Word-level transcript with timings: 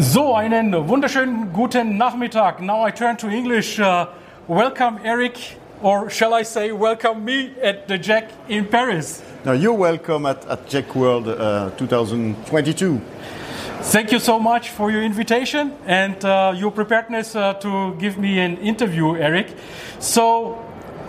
So, 0.00 0.34
einen 0.34 0.88
wunderschönen 0.88 1.52
guten 1.52 1.98
Nachmittag. 1.98 2.60
Now 2.62 2.86
I 2.86 2.90
turn 2.90 3.18
to 3.18 3.28
English. 3.28 3.78
Uh, 3.78 4.06
welcome, 4.48 4.98
Eric, 5.04 5.58
or 5.82 6.08
shall 6.08 6.32
I 6.32 6.42
say, 6.42 6.72
welcome 6.72 7.22
me 7.22 7.50
at 7.62 7.86
the 7.86 7.98
JEC 7.98 8.30
in 8.48 8.64
Paris. 8.64 9.22
Now, 9.44 9.52
you're 9.52 9.76
welcome 9.76 10.24
at, 10.24 10.46
at 10.46 10.66
JEC 10.70 10.94
World 10.94 11.28
uh, 11.28 11.68
2022. 11.76 12.98
Thank 13.82 14.10
you 14.10 14.18
so 14.20 14.38
much 14.38 14.70
for 14.70 14.90
your 14.90 15.02
invitation 15.02 15.74
and 15.84 16.24
uh, 16.24 16.54
your 16.56 16.70
preparedness 16.70 17.36
uh, 17.36 17.52
to 17.60 17.94
give 17.98 18.16
me 18.16 18.38
an 18.38 18.56
interview, 18.56 19.16
Eric. 19.16 19.54
So, 19.98 20.64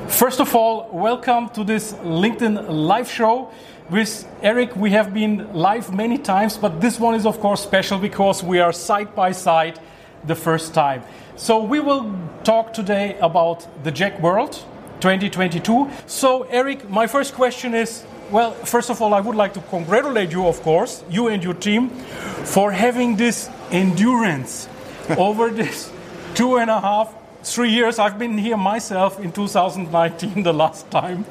first 0.10 0.42
of 0.42 0.54
all, 0.54 0.90
welcome 0.92 1.48
to 1.52 1.64
this 1.64 1.94
LinkedIn 2.04 2.66
live 2.68 3.10
show 3.10 3.52
with 3.92 4.26
Eric, 4.42 4.76
we 4.76 4.92
have 4.92 5.14
been 5.14 5.54
live 5.54 5.94
many 5.94 6.18
times, 6.18 6.58
but 6.58 6.80
this 6.80 6.98
one 6.98 7.14
is, 7.14 7.26
of 7.26 7.40
course, 7.42 7.62
special 7.62 8.00
because 8.00 8.42
we 8.42 8.60
are 8.60 8.72
side 8.72 9.14
by 9.14 9.34
side 9.34 9.80
the 10.24 10.36
first 10.36 10.74
time. 10.74 11.04
So, 11.36 11.62
we 11.62 11.80
will 11.82 12.18
talk 12.44 12.74
today 12.74 13.18
about 13.20 13.68
the 13.84 13.92
JEC 13.92 14.22
World 14.22 14.54
2022. 15.02 15.90
So, 16.08 16.44
Eric, 16.44 16.90
my 16.90 17.06
first 17.06 17.34
question 17.34 17.76
is 17.76 18.06
well, 18.32 18.54
first 18.54 18.90
of 18.90 19.02
all, 19.02 19.14
I 19.14 19.20
would 19.20 19.36
like 19.36 19.54
to 19.56 19.62
congratulate 19.70 20.32
you, 20.32 20.48
of 20.48 20.62
course, 20.62 21.04
you 21.10 21.28
and 21.28 21.44
your 21.44 21.54
team, 21.54 21.90
for 21.90 22.72
having 22.72 23.18
this 23.18 23.50
endurance 23.72 24.70
over 25.18 25.50
this 25.50 25.92
two 26.34 26.58
and 26.58 26.70
a 26.70 26.80
half, 26.80 27.14
three 27.44 27.72
years. 27.72 28.00
I've 28.00 28.18
been 28.18 28.38
here 28.38 28.56
myself 28.56 29.20
in 29.20 29.34
2019, 29.34 30.44
the 30.44 30.54
last 30.54 30.90
time. 30.90 31.26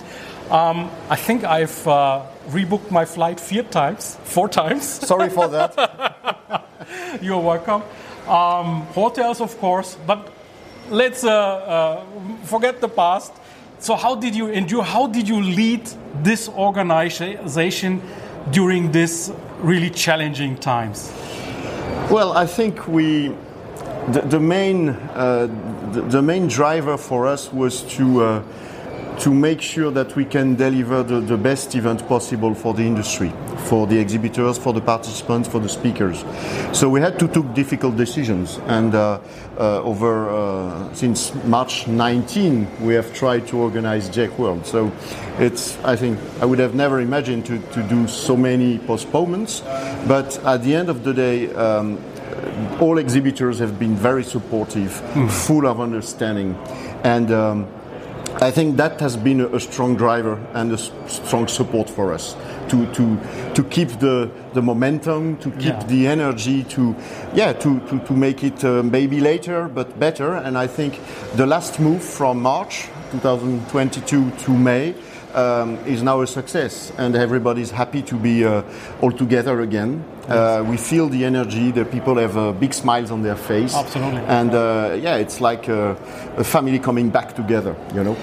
Um, 0.50 0.90
I 1.08 1.16
think 1.16 1.44
I've 1.44 1.88
uh, 1.88 2.26
rebooked 2.48 2.90
my 2.90 3.04
flight 3.04 3.38
four 3.40 3.62
times. 3.64 4.16
Four 4.24 4.48
times. 4.48 4.84
Sorry 5.06 5.28
for 5.28 5.48
that. 5.48 6.66
You're 7.22 7.40
welcome. 7.40 7.82
Um, 8.28 8.82
hotels, 8.94 9.40
of 9.40 9.58
course, 9.58 9.96
but 10.06 10.32
let's 10.88 11.24
uh, 11.24 11.30
uh, 11.30 12.04
forget 12.44 12.80
the 12.80 12.88
past. 12.88 13.32
So, 13.78 13.96
how 13.96 14.14
did 14.14 14.34
you 14.34 14.48
endure? 14.48 14.82
How 14.82 15.06
did 15.06 15.28
you 15.28 15.40
lead 15.40 15.88
this 16.22 16.48
organization 16.48 18.02
during 18.50 18.92
these 18.92 19.32
really 19.60 19.90
challenging 19.90 20.56
times? 20.56 21.12
Well, 22.10 22.32
I 22.32 22.46
think 22.46 22.88
we, 22.88 23.28
the, 24.08 24.20
the 24.22 24.40
main, 24.40 24.90
uh, 24.90 25.48
the, 25.92 26.02
the, 26.02 26.22
main 26.22 26.48
driver 26.48 26.96
for 26.96 27.26
us 27.26 27.52
was 27.52 27.82
to 27.94 28.22
uh, 28.22 28.42
to 29.20 29.34
make 29.34 29.60
sure 29.60 29.90
that 29.90 30.16
we 30.16 30.24
can 30.24 30.54
deliver 30.54 31.02
the, 31.02 31.20
the, 31.20 31.36
best 31.36 31.74
event 31.74 32.06
possible 32.08 32.54
for 32.54 32.72
the 32.72 32.82
industry, 32.82 33.30
for 33.68 33.86
the 33.86 33.98
exhibitors, 33.98 34.56
for 34.56 34.72
the 34.72 34.80
participants, 34.80 35.46
for 35.46 35.60
the 35.60 35.68
speakers. 35.68 36.24
So 36.72 36.88
we 36.88 37.02
had 37.02 37.18
to 37.18 37.28
take 37.28 37.52
difficult 37.52 37.96
decisions, 37.96 38.58
and 38.66 38.94
uh, 38.94 39.20
uh, 39.58 39.82
over 39.82 40.30
uh, 40.30 40.94
since 40.94 41.34
March 41.44 41.86
19, 41.86 42.80
we 42.80 42.94
have 42.94 43.12
tried 43.14 43.46
to 43.48 43.58
organize 43.58 44.08
JEC 44.08 44.38
World. 44.38 44.64
So 44.64 44.90
it's, 45.38 45.76
I 45.84 45.96
think, 45.96 46.18
I 46.40 46.46
would 46.46 46.58
have 46.58 46.74
never 46.74 47.00
imagined 47.00 47.44
to, 47.46 47.58
to 47.58 47.82
do 47.88 48.08
so 48.08 48.38
many 48.38 48.78
postponements, 48.78 49.60
but 50.08 50.42
at 50.46 50.62
the 50.62 50.74
end 50.74 50.88
of 50.88 51.04
the 51.04 51.12
day. 51.12 51.52
Um, 51.54 51.98
all 52.80 52.98
exhibitors 52.98 53.58
have 53.58 53.78
been 53.78 53.94
very 53.94 54.24
supportive, 54.24 55.02
mm. 55.12 55.30
full 55.30 55.66
of 55.66 55.80
understanding, 55.80 56.54
and 57.04 57.30
um, 57.30 57.68
I 58.42 58.50
think 58.50 58.78
that 58.78 58.98
has 59.00 59.18
been 59.18 59.42
a, 59.42 59.60
strong 59.60 59.96
driver 59.96 60.38
and 60.54 60.72
a 60.72 60.78
strong 60.78 61.46
support 61.46 61.90
for 61.90 62.14
us 62.14 62.34
to 62.70 62.90
to 62.94 63.18
to 63.54 63.62
keep 63.64 63.88
the 63.98 64.30
the 64.54 64.62
momentum, 64.62 65.36
to 65.38 65.50
keep 65.50 65.74
yeah. 65.74 65.84
the 65.84 66.06
energy, 66.06 66.64
to 66.64 66.96
yeah, 67.34 67.52
to 67.52 67.80
to, 67.80 67.98
to 67.98 68.12
make 68.14 68.42
it 68.42 68.64
uh, 68.64 68.82
maybe 68.82 69.20
later 69.20 69.68
but 69.68 69.98
better. 70.00 70.36
And 70.36 70.56
I 70.56 70.68
think 70.68 70.98
the 71.36 71.44
last 71.44 71.80
move 71.80 72.02
from 72.02 72.40
March 72.40 72.88
2022 73.12 74.30
to 74.30 74.50
May 74.50 74.94
um, 75.34 75.76
is 75.86 76.02
now 76.02 76.20
a 76.22 76.26
success, 76.26 76.92
and 76.98 77.16
everybody's 77.16 77.70
happy 77.70 78.02
to 78.02 78.16
be 78.16 78.44
uh, 78.44 78.62
all 79.00 79.12
together 79.12 79.60
again. 79.60 80.04
Uh, 80.28 80.64
we 80.66 80.76
feel 80.76 81.08
the 81.08 81.24
energy. 81.24 81.70
The 81.70 81.84
people 81.84 82.16
have 82.16 82.36
uh, 82.36 82.52
big 82.52 82.72
smiles 82.72 83.10
on 83.10 83.22
their 83.22 83.36
face. 83.36 83.74
Absolutely. 83.74 84.20
And 84.20 84.54
uh, 84.54 84.96
yeah, 85.00 85.16
it's 85.16 85.40
like 85.40 85.68
a, 85.68 85.96
a, 86.36 86.44
family 86.44 86.78
coming 86.78 87.10
back 87.10 87.34
together. 87.34 87.74
You 87.94 88.04
know. 88.04 88.16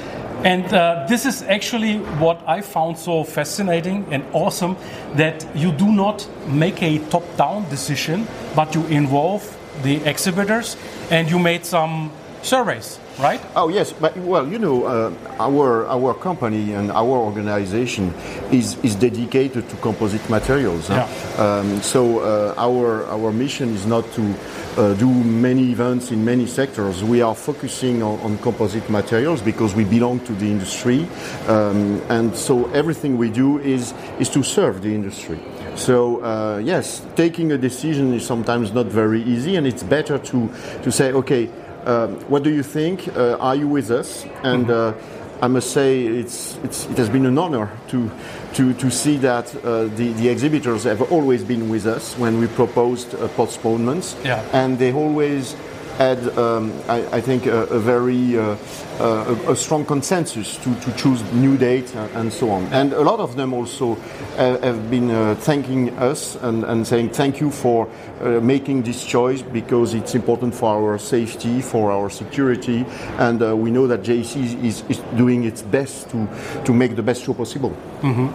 And 0.43 0.71
uh, 0.71 1.05
this 1.09 1.25
is 1.25 1.41
actually 1.41 1.97
what 2.19 2.41
I 2.47 2.61
found 2.61 2.97
so 2.97 3.23
fascinating 3.23 4.05
and 4.11 4.23
awesome 4.33 4.77
that 5.15 5.45
you 5.55 5.71
do 5.71 5.91
not 5.91 6.27
make 6.47 6.83
a 6.83 6.99
top-down 7.09 7.67
decision, 7.69 8.27
but 8.55 8.75
you 8.75 8.85
involve 8.85 9.43
the 9.83 9.97
exhibitors 10.05 10.77
and 11.09 11.29
you 11.29 11.39
made 11.39 11.65
some 11.65 12.11
surveys 12.43 12.99
right? 13.19 13.41
Oh 13.55 13.69
yes, 13.69 13.93
but 13.93 14.15
well, 14.17 14.47
you 14.47 14.59
know, 14.59 14.85
uh, 14.85 15.13
our 15.39 15.87
our 15.87 16.13
company 16.13 16.73
and 16.73 16.91
our 16.91 17.17
organization 17.17 18.13
is 18.51 18.77
is 18.83 18.95
dedicated 18.95 19.69
to 19.69 19.75
composite 19.77 20.29
materials. 20.29 20.89
Yeah. 20.89 21.07
Um, 21.37 21.81
so 21.81 22.19
uh, 22.19 22.53
our 22.57 23.05
our 23.05 23.31
mission 23.31 23.73
is 23.73 23.85
not 23.85 24.03
to 24.13 24.35
uh, 24.77 24.93
do 24.95 25.09
many 25.09 25.71
events 25.71 26.11
in 26.11 26.23
many 26.23 26.45
sectors. 26.45 27.03
We 27.03 27.21
are 27.21 27.35
focusing 27.35 28.03
on, 28.03 28.19
on 28.19 28.37
composite 28.37 28.89
materials 28.89 29.41
because 29.41 29.73
we 29.73 29.83
belong 29.83 30.19
to 30.21 30.33
the 30.33 30.45
industry, 30.45 31.07
um, 31.47 32.01
and 32.09 32.35
so 32.35 32.69
everything 32.71 33.17
we 33.17 33.29
do 33.29 33.59
is 33.59 33.93
is 34.19 34.29
to 34.29 34.43
serve 34.43 34.81
the 34.81 34.93
industry. 34.93 35.39
So 35.75 36.23
uh, 36.23 36.61
yes, 36.63 37.05
taking 37.15 37.51
a 37.51 37.57
decision 37.57 38.13
is 38.13 38.25
sometimes 38.25 38.73
not 38.73 38.87
very 38.87 39.23
easy, 39.23 39.55
and 39.55 39.65
it's 39.65 39.83
better 39.83 40.17
to 40.19 40.49
to 40.83 40.91
say, 40.91 41.11
okay 41.13 41.49
um, 41.87 42.15
what 42.29 42.43
do 42.43 42.49
you 42.49 42.63
think? 42.63 43.07
Uh, 43.07 43.37
are 43.39 43.55
you 43.55 43.67
with 43.67 43.89
us? 43.89 44.25
And 44.43 44.67
mm-hmm. 44.67 44.99
uh, 44.99 45.45
I 45.45 45.47
must 45.47 45.71
say, 45.71 46.05
it's, 46.05 46.57
it's, 46.63 46.85
it 46.85 46.97
has 46.97 47.09
been 47.09 47.25
an 47.25 47.37
honor 47.37 47.69
to, 47.89 48.11
to, 48.53 48.73
to 48.73 48.91
see 48.91 49.17
that 49.17 49.55
uh, 49.63 49.85
the, 49.95 50.11
the 50.13 50.29
exhibitors 50.29 50.83
have 50.83 51.11
always 51.11 51.43
been 51.43 51.69
with 51.69 51.85
us 51.85 52.17
when 52.17 52.39
we 52.39 52.47
proposed 52.47 53.11
postponements. 53.35 54.15
Yeah. 54.23 54.43
And 54.51 54.77
they 54.77 54.91
always 54.93 55.55
had, 55.97 56.37
um, 56.37 56.71
I, 56.87 57.17
I, 57.17 57.21
think, 57.21 57.45
a, 57.47 57.63
a 57.65 57.79
very 57.79 58.37
uh, 58.37 58.55
uh, 58.99 59.35
a, 59.47 59.51
a, 59.51 59.55
strong 59.55 59.83
consensus 59.83 60.57
to, 60.57 60.73
to 60.81 60.91
choose 60.95 61.21
new 61.33 61.57
dates 61.57 61.95
and 61.95 62.31
so 62.31 62.51
on. 62.51 62.65
And 62.67 62.93
a 62.93 63.01
lot 63.01 63.19
of 63.19 63.35
them 63.35 63.53
also 63.53 63.97
uh, 64.37 64.59
have 64.59 64.89
been 64.89 65.09
uh, 65.09 65.35
thanking 65.35 65.97
us 65.97 66.35
and, 66.35 66.63
and, 66.63 66.87
saying 66.87 67.09
thank 67.09 67.41
you 67.41 67.51
for 67.51 67.89
uh, 68.21 68.39
making 68.41 68.83
this 68.83 69.05
choice 69.05 69.41
because 69.41 69.93
it's 69.95 70.13
important 70.13 70.53
for 70.53 70.69
our 70.69 70.99
safety, 70.99 71.61
for 71.61 71.91
our 71.91 72.09
security, 72.09 72.85
and 73.17 73.41
uh, 73.41 73.55
we 73.55 73.71
know 73.71 73.87
that 73.87 74.03
JEC 74.03 74.63
is, 74.63 74.83
is, 74.89 74.97
doing 75.15 75.45
its 75.45 75.61
best 75.61 76.09
to, 76.11 76.27
to 76.63 76.73
make 76.73 76.95
the 76.95 77.01
best 77.01 77.23
show 77.23 77.33
possible. 77.33 77.71
Mm-hmm. 78.01 78.27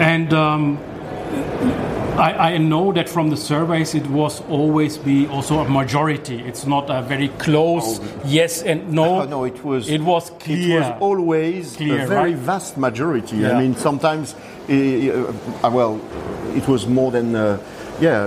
And 0.00 0.32
um 0.32 0.78
I, 2.18 2.54
I, 2.54 2.58
know 2.58 2.92
that 2.92 3.08
from 3.08 3.30
the 3.30 3.36
surveys 3.36 3.94
it 3.94 4.06
was 4.06 4.40
always 4.48 4.98
be 4.98 5.26
also 5.26 5.60
a 5.60 5.68
majority. 5.68 6.40
It's 6.40 6.66
not 6.66 6.90
a 6.90 7.02
very 7.02 7.28
close 7.38 8.00
oh. 8.00 8.22
yes 8.24 8.62
and 8.62 8.92
no. 8.92 9.24
no, 9.24 9.44
it 9.44 9.64
was. 9.64 9.88
It 9.88 10.00
was 10.00 10.30
clear. 10.40 10.78
It 10.78 10.80
was 10.80 11.00
always 11.00 11.76
clear, 11.76 12.04
a 12.04 12.06
very 12.06 12.34
right? 12.34 12.36
vast 12.36 12.76
majority. 12.76 13.36
Yeah. 13.36 13.56
I 13.56 13.60
mean, 13.60 13.74
sometimes, 13.74 14.34
uh, 14.34 15.32
uh, 15.62 15.70
well, 15.72 16.00
it 16.54 16.66
was 16.68 16.86
more 16.86 17.10
than, 17.10 17.34
uh, 17.34 17.58
yeah. 18.00 18.24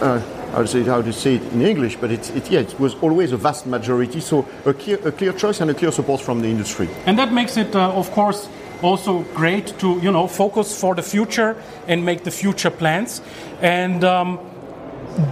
Uh, 0.00 0.20
how 0.54 0.62
to 0.62 0.68
say 0.68 0.82
how 0.84 1.02
to 1.02 1.12
say 1.12 1.34
it 1.34 1.42
in 1.52 1.62
English, 1.62 1.96
but 1.96 2.10
it's 2.10 2.30
it, 2.30 2.50
yeah, 2.50 2.60
it 2.60 2.78
was 2.78 2.94
always 3.02 3.32
a 3.32 3.36
vast 3.36 3.66
majority. 3.66 4.20
So 4.20 4.46
a 4.64 4.72
clear, 4.72 4.98
a 5.04 5.10
clear 5.10 5.32
choice 5.32 5.60
and 5.60 5.70
a 5.70 5.74
clear 5.74 5.90
support 5.90 6.20
from 6.20 6.40
the 6.40 6.48
industry. 6.48 6.88
And 7.06 7.18
that 7.18 7.32
makes 7.32 7.56
it, 7.56 7.74
uh, 7.74 7.90
of 7.90 8.10
course 8.12 8.48
also 8.82 9.22
great 9.34 9.78
to 9.78 9.98
you 10.00 10.12
know 10.12 10.26
focus 10.26 10.78
for 10.78 10.94
the 10.94 11.02
future 11.02 11.56
and 11.86 12.04
make 12.04 12.24
the 12.24 12.30
future 12.30 12.70
plans. 12.70 13.20
And 13.60 14.04
um, 14.04 14.38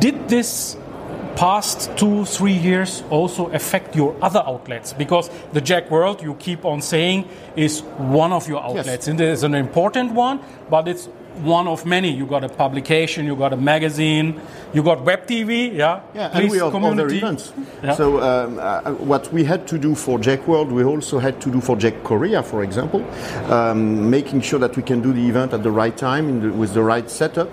did 0.00 0.28
this 0.28 0.76
past 1.36 1.96
two 1.96 2.24
three 2.26 2.52
years 2.52 3.02
also 3.10 3.48
affect 3.50 3.96
your 3.96 4.14
other 4.20 4.42
outlets 4.46 4.92
because 4.92 5.30
the 5.52 5.60
JEC 5.60 5.90
World 5.90 6.22
you 6.22 6.34
keep 6.34 6.64
on 6.64 6.82
saying 6.82 7.26
is 7.56 7.80
one 7.96 8.32
of 8.32 8.46
your 8.48 8.62
outlets 8.62 8.86
yes. 8.86 9.08
and 9.08 9.18
it 9.18 9.28
is 9.28 9.42
an 9.42 9.54
important 9.54 10.12
one 10.12 10.40
but 10.68 10.86
it's 10.86 11.08
one 11.36 11.66
of 11.66 11.86
many. 11.86 12.10
You 12.10 12.26
got 12.26 12.44
a 12.44 12.48
publication, 12.48 13.26
you 13.26 13.36
got 13.36 13.52
a 13.52 13.56
magazine, 13.56 14.40
you 14.72 14.82
got 14.82 15.02
web 15.02 15.21
TV, 15.26 15.74
yeah. 15.74 16.00
Yeah, 16.14 16.30
and 16.32 16.50
we 16.50 16.58
have 16.58 16.74
other 16.74 17.08
events. 17.08 17.52
Yeah. 17.82 17.94
So 17.94 18.20
um, 18.20 18.58
uh, 18.58 18.92
what 18.92 19.32
we 19.32 19.44
had 19.44 19.66
to 19.68 19.78
do 19.78 19.94
for 19.94 20.18
JEC 20.18 20.46
World, 20.46 20.70
we 20.70 20.84
also 20.84 21.18
had 21.18 21.40
to 21.40 21.50
do 21.50 21.60
for 21.60 21.76
JEC 21.76 22.04
Korea, 22.04 22.42
for 22.42 22.62
example, 22.62 23.04
um, 23.50 24.10
making 24.10 24.40
sure 24.40 24.58
that 24.58 24.76
we 24.76 24.82
can 24.82 25.00
do 25.00 25.12
the 25.12 25.26
event 25.28 25.52
at 25.52 25.62
the 25.62 25.70
right 25.70 25.96
time 25.96 26.40
the, 26.40 26.52
with 26.52 26.74
the 26.74 26.82
right 26.82 27.10
setup. 27.10 27.48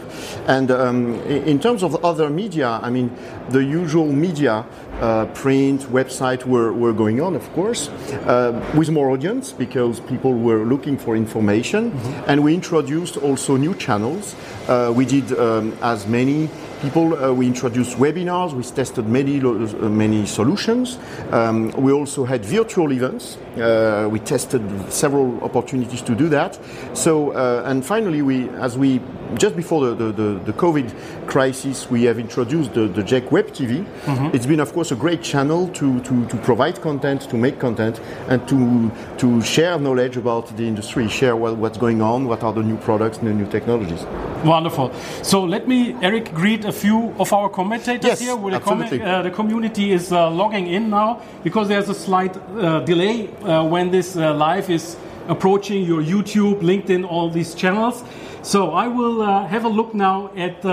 And 0.48 0.71
um, 0.71 1.16
in 1.25 1.60
terms 1.60 1.83
of 1.83 2.04
other 2.04 2.30
media, 2.30 2.80
I 2.81 2.89
mean, 2.89 3.16
the 3.50 3.63
usual 3.63 4.12
media 4.12 4.66
uh, 5.00 5.25
print, 5.27 5.81
website 5.83 6.45
were, 6.45 6.74
were 6.74 6.94
going 6.94 7.21
on, 7.21 7.36
of 7.36 7.51
course, 7.54 7.89
uh, 8.27 8.51
with 8.75 8.89
more 8.89 9.10
audience 9.10 9.51
because 9.51 10.00
people 10.01 10.33
were 10.33 10.66
looking 10.66 10.98
for 10.98 11.16
information. 11.16 11.92
Mm-hmm. 11.92 12.30
And 12.30 12.44
we 12.44 12.54
introduced 12.54 13.18
also 13.18 13.56
new 13.57 13.75
channels. 13.75 14.36
Uh, 14.68 14.92
we 14.95 15.06
did 15.06 15.31
um, 15.38 15.77
as 15.81 16.07
many 16.07 16.50
people. 16.81 17.14
Uh, 17.14 17.31
we 17.34 17.46
introduced 17.46 17.98
webinars. 17.98 18.54
We 18.54 18.64
tested 18.64 19.08
many 19.08 19.40
uh, 19.40 19.90
many 19.90 20.26
solutions. 20.26 20.98
Um, 21.31 21.72
we 21.72 21.92
also 21.92 22.26
had 22.26 22.46
virtual 22.46 22.92
events. 22.92 23.38
Uh, 23.59 24.07
we 24.09 24.19
tested 24.19 24.61
several 24.91 25.44
opportunities 25.44 26.01
to 26.01 26.15
do 26.15 26.29
that. 26.29 26.59
So 26.94 27.31
uh, 27.31 27.63
and 27.65 27.85
finally, 27.85 28.21
we 28.21 28.50
as 28.50 28.77
we 28.77 29.01
just 29.35 29.56
before 29.56 29.85
the, 29.85 29.95
the, 29.95 30.11
the, 30.11 30.39
the 30.45 30.53
COVID 30.53 31.27
crisis, 31.27 31.89
we 31.89 32.03
have 32.03 32.17
introduced 32.17 32.73
the, 32.73 32.88
the 32.88 33.03
JEC 33.03 33.31
Web 33.31 33.47
TV. 33.47 33.85
Mm-hmm. 33.85 34.35
It's 34.35 34.45
been, 34.45 34.59
of 34.59 34.73
course, 34.73 34.91
a 34.91 34.95
great 34.95 35.21
channel 35.21 35.67
to, 35.69 36.00
to, 36.01 36.25
to 36.25 36.38
provide 36.38 36.81
content, 36.81 37.21
to 37.29 37.38
make 37.38 37.59
content, 37.59 38.00
and 38.27 38.47
to 38.47 38.91
to 39.17 39.41
share 39.41 39.77
knowledge 39.77 40.17
about 40.17 40.47
the 40.57 40.63
industry, 40.63 41.07
share 41.09 41.35
what, 41.35 41.57
what's 41.57 41.77
going 41.77 42.01
on, 42.01 42.25
what 42.25 42.44
are 42.44 42.53
the 42.53 42.63
new 42.63 42.77
products 42.77 43.17
and 43.17 43.27
the 43.27 43.33
new 43.33 43.45
technologies. 43.45 44.03
Wonderful. 44.44 44.94
So 45.23 45.44
let 45.44 45.67
me, 45.67 45.95
Eric, 46.01 46.33
greet 46.33 46.63
a 46.65 46.71
few 46.71 47.13
of 47.19 47.33
our 47.33 47.50
commentators 47.50 48.06
yes, 48.06 48.19
here. 48.21 48.38
The, 48.38 48.59
com- 48.59 48.81
uh, 48.81 49.21
the, 49.21 49.31
community 49.31 49.91
is 49.91 50.11
uh, 50.11 50.29
logging 50.29 50.67
in 50.67 50.89
now 50.89 51.21
because 51.44 51.67
there's 51.67 51.89
a 51.89 51.94
slight 51.94 52.35
uh, 52.38 52.79
delay 52.81 53.29
uh, 53.50 53.63
when 53.66 53.90
this 53.90 54.16
uh, 54.16 54.34
live 54.36 54.69
is 54.69 54.96
approaching 55.28 55.84
your 55.84 56.04
YouTube, 56.04 56.62
LinkedIn, 56.62 57.04
all 57.10 57.30
these 57.30 57.56
channels. 57.56 58.04
So 58.44 58.72
I 58.72 58.88
will 58.88 59.22
uh, 59.22 59.48
have 59.48 59.66
a 59.66 59.69
look 59.69 59.94
now 59.94 60.31
at 60.36 60.63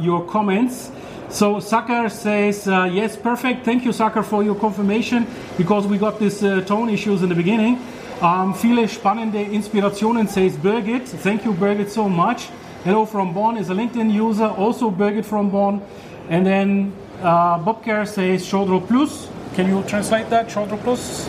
your 0.00 0.24
comments. 0.26 0.90
So 1.28 1.56
Sakar 1.56 2.10
says, 2.10 2.66
yes, 2.66 3.16
perfect. 3.16 3.64
Thank 3.64 3.84
you, 3.84 3.90
Sakar, 3.90 4.24
for 4.24 4.44
your 4.44 4.54
confirmation 4.54 5.26
because 5.58 5.86
we 5.86 5.98
got 5.98 6.20
these 6.20 6.40
tone 6.40 6.88
issues 6.88 7.22
in 7.22 7.28
the 7.28 7.34
beginning. 7.34 7.80
Um, 8.22 8.54
viele 8.54 8.88
spannende 8.88 9.44
Inspirationen, 9.52 10.28
says 10.28 10.56
Birgit. 10.56 11.06
Thank 11.06 11.44
you, 11.44 11.52
Birgit, 11.52 11.90
so 11.90 12.08
much. 12.08 12.48
Hello 12.84 13.04
from 13.04 13.34
Bonn 13.34 13.58
is 13.58 13.68
a 13.68 13.74
LinkedIn 13.74 14.10
user, 14.10 14.46
also 14.46 14.90
Birgit 14.90 15.24
from 15.24 15.50
Bonn. 15.50 15.82
And 16.30 16.46
then 16.46 16.92
uh, 17.20 17.58
Bobcare 17.58 18.06
says 18.06 18.42
Chaudhro 18.46 18.86
Plus. 18.86 19.28
Can 19.54 19.68
you 19.68 19.82
translate 19.82 20.30
that, 20.30 20.48
Chaudhro 20.48 20.78
Plus? 20.78 21.28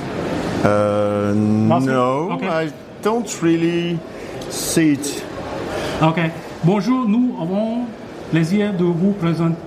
Uh, 0.64 1.34
no, 1.36 2.32
okay. 2.32 2.48
I 2.48 2.74
don't 3.02 3.42
really 3.42 4.00
see 4.50 4.94
it. 4.94 5.24
Okay. 6.02 6.32
Bonjour, 6.64 7.08
nous 7.08 7.36
avons 7.40 7.86
plaisir 8.32 8.74
de 8.74 8.84
vous 8.84 9.14
présenter. 9.14 9.58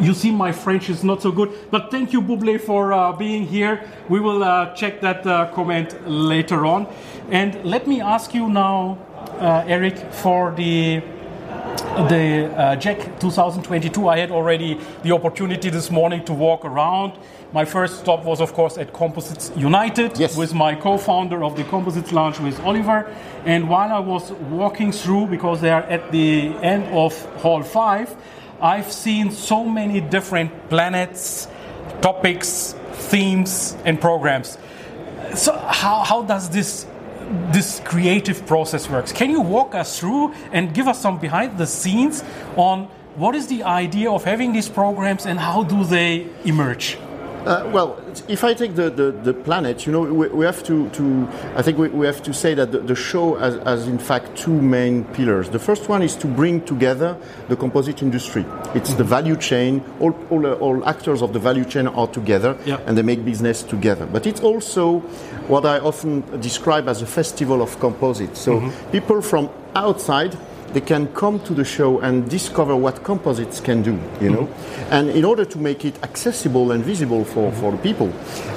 You 0.00 0.12
see, 0.12 0.30
my 0.30 0.52
French 0.52 0.90
is 0.90 1.02
not 1.02 1.22
so 1.22 1.32
good, 1.32 1.50
but 1.70 1.90
thank 1.90 2.12
you, 2.12 2.20
Buble, 2.20 2.60
for 2.60 2.92
uh, 2.92 3.12
being 3.12 3.46
here. 3.46 3.80
We 4.10 4.20
will 4.20 4.42
uh, 4.42 4.74
check 4.74 5.00
that 5.00 5.26
uh, 5.26 5.46
comment 5.54 5.96
later 6.06 6.66
on. 6.66 6.86
And 7.30 7.64
let 7.64 7.86
me 7.86 8.02
ask 8.02 8.34
you 8.34 8.48
now, 8.50 8.98
uh, 9.40 9.64
Eric, 9.66 9.96
for 10.12 10.52
the 10.54 11.02
the 11.80 12.52
uh, 12.56 12.76
JEC 12.76 13.20
2022, 13.20 14.08
I 14.08 14.18
had 14.18 14.30
already 14.30 14.78
the 15.02 15.12
opportunity 15.12 15.70
this 15.70 15.90
morning 15.90 16.24
to 16.24 16.32
walk 16.32 16.64
around. 16.64 17.12
My 17.52 17.64
first 17.64 18.00
stop 18.00 18.24
was, 18.24 18.40
of 18.40 18.52
course, 18.52 18.78
at 18.78 18.92
Composites 18.92 19.50
United 19.56 20.18
yes. 20.18 20.36
with 20.36 20.54
my 20.54 20.74
co 20.74 20.98
founder 20.98 21.42
of 21.42 21.56
the 21.56 21.64
Composites 21.64 22.12
Lounge 22.12 22.38
with 22.40 22.60
Oliver. 22.60 23.14
And 23.44 23.68
while 23.68 23.92
I 23.92 23.98
was 23.98 24.32
walking 24.32 24.92
through, 24.92 25.26
because 25.26 25.60
they 25.60 25.70
are 25.70 25.82
at 25.82 26.12
the 26.12 26.48
end 26.62 26.84
of 26.94 27.20
Hall 27.42 27.62
5, 27.62 28.16
I've 28.60 28.92
seen 28.92 29.30
so 29.30 29.64
many 29.64 30.00
different 30.00 30.68
planets, 30.68 31.48
topics, 32.02 32.74
themes, 32.92 33.76
and 33.84 34.00
programs. 34.00 34.58
So, 35.34 35.56
how, 35.56 36.04
how 36.04 36.22
does 36.22 36.50
this 36.50 36.86
this 37.52 37.80
creative 37.84 38.46
process 38.46 38.88
works. 38.88 39.12
Can 39.12 39.30
you 39.30 39.40
walk 39.40 39.74
us 39.74 39.98
through 39.98 40.32
and 40.52 40.74
give 40.74 40.88
us 40.88 41.00
some 41.00 41.18
behind 41.18 41.58
the 41.58 41.66
scenes 41.66 42.24
on 42.56 42.88
what 43.16 43.34
is 43.34 43.46
the 43.46 43.62
idea 43.64 44.10
of 44.10 44.24
having 44.24 44.52
these 44.52 44.68
programs 44.68 45.26
and 45.26 45.38
how 45.38 45.62
do 45.62 45.84
they 45.84 46.26
emerge? 46.44 46.98
Uh, 47.46 47.68
well, 47.72 47.98
if 48.28 48.44
I 48.44 48.52
take 48.52 48.74
the, 48.74 48.90
the, 48.90 49.12
the, 49.12 49.32
planet, 49.32 49.86
you 49.86 49.92
know, 49.92 50.02
we, 50.02 50.28
we 50.28 50.44
have 50.44 50.62
to, 50.64 50.90
to, 50.90 51.28
I 51.56 51.62
think 51.62 51.78
we, 51.78 51.88
we 51.88 52.04
have 52.04 52.22
to 52.24 52.34
say 52.34 52.52
that 52.54 52.70
the, 52.70 52.80
the 52.80 52.94
show 52.94 53.36
has, 53.36 53.56
has, 53.64 53.88
in 53.88 53.98
fact, 53.98 54.36
two 54.36 54.60
main 54.60 55.04
pillars. 55.04 55.48
The 55.48 55.58
first 55.58 55.88
one 55.88 56.02
is 56.02 56.14
to 56.16 56.26
bring 56.26 56.62
together 56.64 57.16
the 57.48 57.56
composite 57.56 58.02
industry. 58.02 58.42
It's 58.74 58.90
mm-hmm. 58.90 58.98
the 58.98 59.04
value 59.04 59.36
chain, 59.36 59.82
all, 60.00 60.14
all, 60.28 60.46
uh, 60.46 60.52
all, 60.54 60.84
actors 60.86 61.22
of 61.22 61.32
the 61.32 61.38
value 61.38 61.64
chain 61.64 61.86
are 61.86 62.08
together 62.08 62.58
yeah. 62.66 62.78
and 62.86 62.96
they 62.96 63.02
make 63.02 63.24
business 63.24 63.62
together. 63.62 64.04
But 64.04 64.26
it's 64.26 64.40
also 64.40 65.00
what 65.48 65.64
I 65.64 65.78
often 65.78 66.20
describe 66.40 66.88
as 66.88 67.00
a 67.00 67.06
festival 67.06 67.62
of 67.62 67.78
composites. 67.80 68.38
So 68.38 68.60
mm-hmm. 68.60 68.90
people 68.90 69.22
from 69.22 69.48
outside 69.74 70.36
they 70.72 70.80
can 70.80 71.06
come 71.14 71.40
to 71.40 71.54
the 71.54 71.64
show 71.64 72.00
and 72.00 72.28
discover 72.28 72.76
what 72.76 73.02
composites 73.02 73.60
can 73.60 73.82
do, 73.82 73.98
you 74.20 74.30
know. 74.30 74.46
Mm-hmm. 74.46 74.92
And 74.92 75.10
in 75.10 75.24
order 75.24 75.44
to 75.44 75.58
make 75.58 75.84
it 75.84 76.02
accessible 76.02 76.72
and 76.72 76.84
visible 76.84 77.24
for, 77.24 77.50
mm-hmm. 77.50 77.60
for 77.60 77.72
the 77.72 77.78
people, 77.78 78.12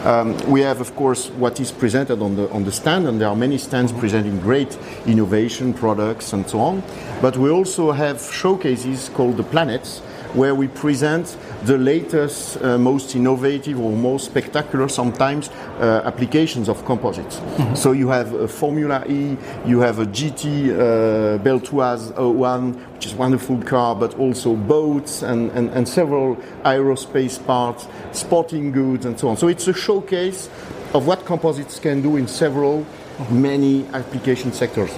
um, 0.05 0.37
we 0.49 0.61
have, 0.61 0.81
of 0.81 0.95
course, 0.95 1.29
what 1.31 1.59
is 1.59 1.71
presented 1.71 2.21
on 2.21 2.35
the, 2.35 2.49
on 2.51 2.63
the 2.63 2.71
stand, 2.71 3.07
and 3.07 3.19
there 3.19 3.29
are 3.29 3.35
many 3.35 3.57
stands 3.57 3.91
mm-hmm. 3.91 4.01
presenting 4.01 4.39
great 4.39 4.77
innovation 5.05 5.73
products 5.73 6.33
and 6.33 6.47
so 6.49 6.59
on. 6.59 6.83
But 7.21 7.37
we 7.37 7.49
also 7.49 7.91
have 7.91 8.21
showcases 8.21 9.09
called 9.09 9.37
the 9.37 9.43
planets, 9.43 10.01
where 10.33 10.55
we 10.55 10.67
present 10.67 11.37
the 11.63 11.77
latest, 11.77 12.61
uh, 12.61 12.77
most 12.77 13.15
innovative 13.15 13.79
or 13.79 13.91
most 13.91 14.25
spectacular 14.25 14.87
sometimes 14.87 15.49
uh, 15.79 16.01
applications 16.05 16.67
of 16.67 16.83
composites. 16.85 17.37
Mm-hmm. 17.37 17.75
So 17.75 17.91
you 17.91 18.09
have 18.09 18.33
a 18.33 18.47
Formula 18.47 19.05
E, 19.07 19.37
you 19.65 19.79
have 19.79 19.99
a 19.99 20.05
GT 20.05 20.71
uh, 20.71 21.37
Beltoise 21.43 22.11
01, 22.15 22.73
which 22.95 23.05
is 23.05 23.13
a 23.13 23.17
wonderful 23.17 23.61
car, 23.61 23.95
but 23.95 24.17
also 24.17 24.55
boats 24.55 25.21
and, 25.21 25.51
and, 25.51 25.69
and 25.69 25.87
several 25.87 26.35
aerospace 26.65 27.43
parts, 27.45 27.87
sporting 28.11 28.71
goods, 28.71 29.05
and 29.05 29.19
so 29.19 29.29
on. 29.29 29.37
So 29.37 29.47
it's 29.47 29.67
a 29.67 29.73
showcase 29.73 30.49
of 30.93 31.07
what 31.07 31.25
composites 31.25 31.79
can 31.79 32.01
do 32.01 32.17
in 32.17 32.27
several, 32.27 32.85
many 33.29 33.85
application 33.93 34.51
sectors. 34.51 34.91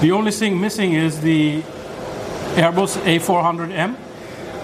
The 0.00 0.12
only 0.12 0.30
thing 0.30 0.60
missing 0.60 0.94
is 0.94 1.20
the 1.20 1.62
Airbus 2.54 2.98
A400M 3.02 4.07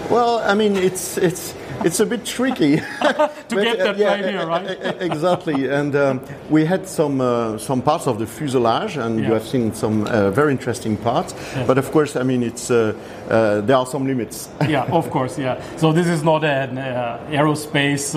well, 0.09 0.39
I 0.39 0.53
mean, 0.53 0.75
it's 0.75 1.17
it's 1.17 1.53
it's 1.83 1.99
a 1.99 2.05
bit 2.05 2.25
tricky 2.25 2.77
to 3.01 3.31
but, 3.49 3.49
get 3.49 3.77
that 3.77 3.95
uh, 3.95 3.97
yeah, 3.97 4.11
idea, 4.11 4.45
right? 4.45 5.01
exactly, 5.01 5.67
and 5.69 5.95
um, 5.95 6.21
we 6.49 6.65
had 6.65 6.87
some 6.87 7.21
uh, 7.21 7.57
some 7.57 7.81
parts 7.81 8.07
of 8.07 8.19
the 8.19 8.25
fuselage, 8.25 8.97
and 8.97 9.19
yeah. 9.19 9.27
you 9.27 9.33
have 9.33 9.45
seen 9.45 9.73
some 9.73 10.05
uh, 10.07 10.31
very 10.31 10.51
interesting 10.51 10.97
parts. 10.97 11.33
Yeah. 11.33 11.65
But 11.65 11.77
of 11.77 11.91
course, 11.91 12.15
I 12.15 12.23
mean, 12.23 12.43
it's 12.43 12.71
uh, 12.71 12.93
uh, 13.29 13.61
there 13.61 13.77
are 13.77 13.85
some 13.85 14.05
limits. 14.05 14.49
yeah, 14.67 14.83
of 14.91 15.09
course, 15.09 15.37
yeah. 15.37 15.61
So 15.77 15.91
this 15.91 16.07
is 16.07 16.23
not 16.23 16.43
an 16.43 16.77
uh, 16.77 17.19
aerospace 17.29 18.15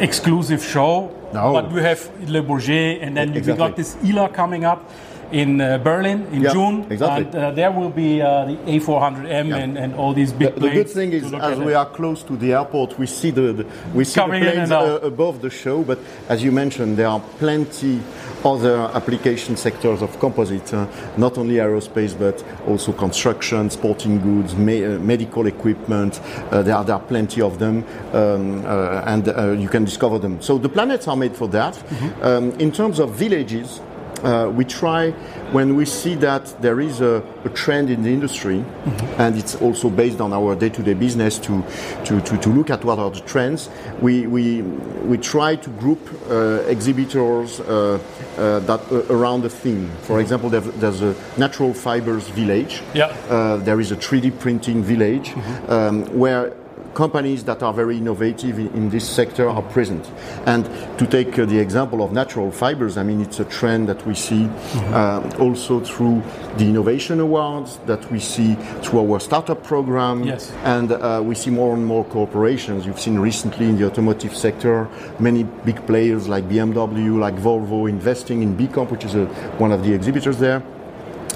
exclusive 0.00 0.62
show. 0.62 1.10
No. 1.32 1.52
But 1.52 1.72
we 1.72 1.80
have 1.80 2.10
Le 2.28 2.42
Bourget, 2.42 3.02
and 3.02 3.16
then 3.16 3.30
exactly. 3.30 3.52
we 3.52 3.58
got 3.58 3.76
this 3.76 3.96
ILA 4.04 4.28
coming 4.28 4.64
up 4.64 4.88
in 5.32 5.60
uh, 5.60 5.78
Berlin 5.78 6.26
in 6.32 6.42
yeah, 6.42 6.52
June. 6.52 6.86
Exactly. 6.90 7.26
And 7.26 7.34
uh, 7.34 7.50
there 7.52 7.70
will 7.70 7.90
be 7.90 8.20
uh, 8.20 8.44
the 8.44 8.56
A400M 8.56 9.48
yeah. 9.48 9.56
and, 9.56 9.78
and 9.78 9.94
all 9.94 10.12
these 10.12 10.32
big. 10.32 10.54
The, 10.54 10.60
the 10.60 10.70
good 10.70 10.90
thing 10.90 11.12
is, 11.12 11.32
as 11.32 11.58
we 11.58 11.74
are 11.74 11.86
close 11.86 12.22
to 12.24 12.36
the 12.36 12.52
airport, 12.52 12.98
we 12.98 13.06
see 13.06 13.30
the, 13.30 13.52
the 13.52 13.66
we 13.94 14.04
see 14.04 14.20
the 14.20 14.26
planes 14.26 14.70
uh, 14.70 15.00
above 15.02 15.40
the 15.40 15.50
show. 15.50 15.82
But 15.82 15.98
as 16.28 16.42
you 16.42 16.52
mentioned, 16.52 16.96
there 16.96 17.08
are 17.08 17.20
plenty 17.38 18.00
other 18.44 18.90
application 18.92 19.56
sectors 19.56 20.02
of 20.02 20.18
composite, 20.20 20.74
uh, 20.74 20.86
not 21.16 21.38
only 21.38 21.54
aerospace 21.54 22.18
but 22.18 22.44
also 22.68 22.92
construction, 22.92 23.70
sporting 23.70 24.20
goods, 24.20 24.54
me- 24.54 24.84
uh, 24.84 24.98
medical 24.98 25.46
equipment. 25.46 26.20
there 26.50 26.76
are 26.76 26.84
there 26.84 26.96
are 26.96 27.00
plenty 27.00 27.40
of 27.40 27.58
them, 27.58 27.84
um, 28.12 28.64
and 29.06 29.26
you 29.60 29.68
can 29.68 29.84
discover 29.84 30.18
them. 30.18 30.40
So 30.42 30.58
the 30.58 30.68
planets 30.68 31.08
are 31.08 31.16
made 31.16 31.34
for 31.34 31.48
that. 31.48 31.74
Mm-hmm. 31.74 32.22
Um, 32.22 32.50
in 32.60 32.70
terms 32.70 32.98
of 32.98 33.14
villages 33.14 33.80
uh, 34.24 34.48
we 34.48 34.64
try 34.64 35.10
when 35.52 35.76
we 35.76 35.84
see 35.84 36.14
that 36.16 36.60
there 36.60 36.80
is 36.80 37.00
a, 37.00 37.22
a 37.44 37.48
trend 37.50 37.90
in 37.90 38.02
the 38.02 38.10
industry, 38.10 38.56
mm-hmm. 38.56 39.20
and 39.20 39.36
it's 39.36 39.54
also 39.56 39.90
based 39.90 40.20
on 40.20 40.32
our 40.32 40.56
day-to-day 40.56 40.94
business 40.94 41.38
to, 41.38 41.62
to, 42.04 42.20
to, 42.22 42.36
to, 42.38 42.48
look 42.48 42.70
at 42.70 42.84
what 42.84 42.98
are 42.98 43.10
the 43.10 43.20
trends. 43.20 43.68
We, 44.00 44.26
we, 44.26 44.62
we 44.62 45.18
try 45.18 45.56
to 45.56 45.70
group 45.70 46.00
uh, 46.30 46.62
exhibitors 46.66 47.60
uh, 47.60 47.98
uh 48.38 48.58
that 48.60 48.80
uh, 48.90 49.04
around 49.14 49.44
a 49.44 49.50
theme. 49.50 49.90
For 50.02 50.20
example, 50.20 50.48
there's 50.50 51.02
a 51.02 51.14
natural 51.36 51.74
fibers 51.74 52.28
village. 52.28 52.82
Yeah. 52.94 53.06
Uh, 53.28 53.58
there 53.58 53.80
is 53.80 53.92
a 53.92 53.96
3D 53.96 54.38
printing 54.38 54.82
village 54.82 55.28
mm-hmm. 55.28 55.72
um, 55.72 56.18
where 56.18 56.52
companies 56.94 57.44
that 57.44 57.62
are 57.62 57.72
very 57.72 57.98
innovative 57.98 58.58
in, 58.58 58.90
this 58.90 59.08
sector 59.08 59.48
are 59.48 59.62
present. 59.62 60.10
And 60.46 60.64
to 60.98 61.06
take 61.06 61.38
uh, 61.38 61.46
the 61.46 61.58
example 61.58 62.02
of 62.02 62.12
natural 62.12 62.50
fibers, 62.50 62.96
I 62.96 63.02
mean, 63.02 63.20
it's 63.20 63.40
a 63.40 63.44
trend 63.44 63.88
that 63.88 64.06
we 64.06 64.14
see 64.14 64.44
mm-hmm. 64.44 64.94
uh, 64.94 65.44
also 65.44 65.80
through 65.80 66.22
the 66.58 66.64
innovation 66.64 67.20
awards, 67.20 67.78
that 67.86 68.10
we 68.12 68.20
see 68.20 68.54
through 68.82 69.12
our 69.12 69.20
startup 69.20 69.62
program, 69.64 70.24
yes. 70.24 70.52
and 70.64 70.92
uh, 70.92 71.20
we 71.24 71.34
see 71.34 71.50
more 71.50 71.74
and 71.74 71.84
more 71.84 72.04
corporations. 72.04 72.86
You've 72.86 73.00
seen 73.00 73.18
recently 73.18 73.66
in 73.66 73.76
the 73.78 73.86
automotive 73.86 74.36
sector 74.36 74.88
many 75.18 75.42
big 75.42 75.84
players 75.86 76.28
like 76.28 76.44
BMW, 76.48 77.18
like 77.18 77.36
Volvo, 77.36 77.88
investing 77.88 78.42
in 78.42 78.56
Bcomp, 78.56 78.90
which 78.90 79.04
is 79.04 79.14
a, 79.14 79.26
one 79.58 79.72
of 79.72 79.82
the 79.82 79.92
exhibitors 79.92 80.38
there. 80.38 80.62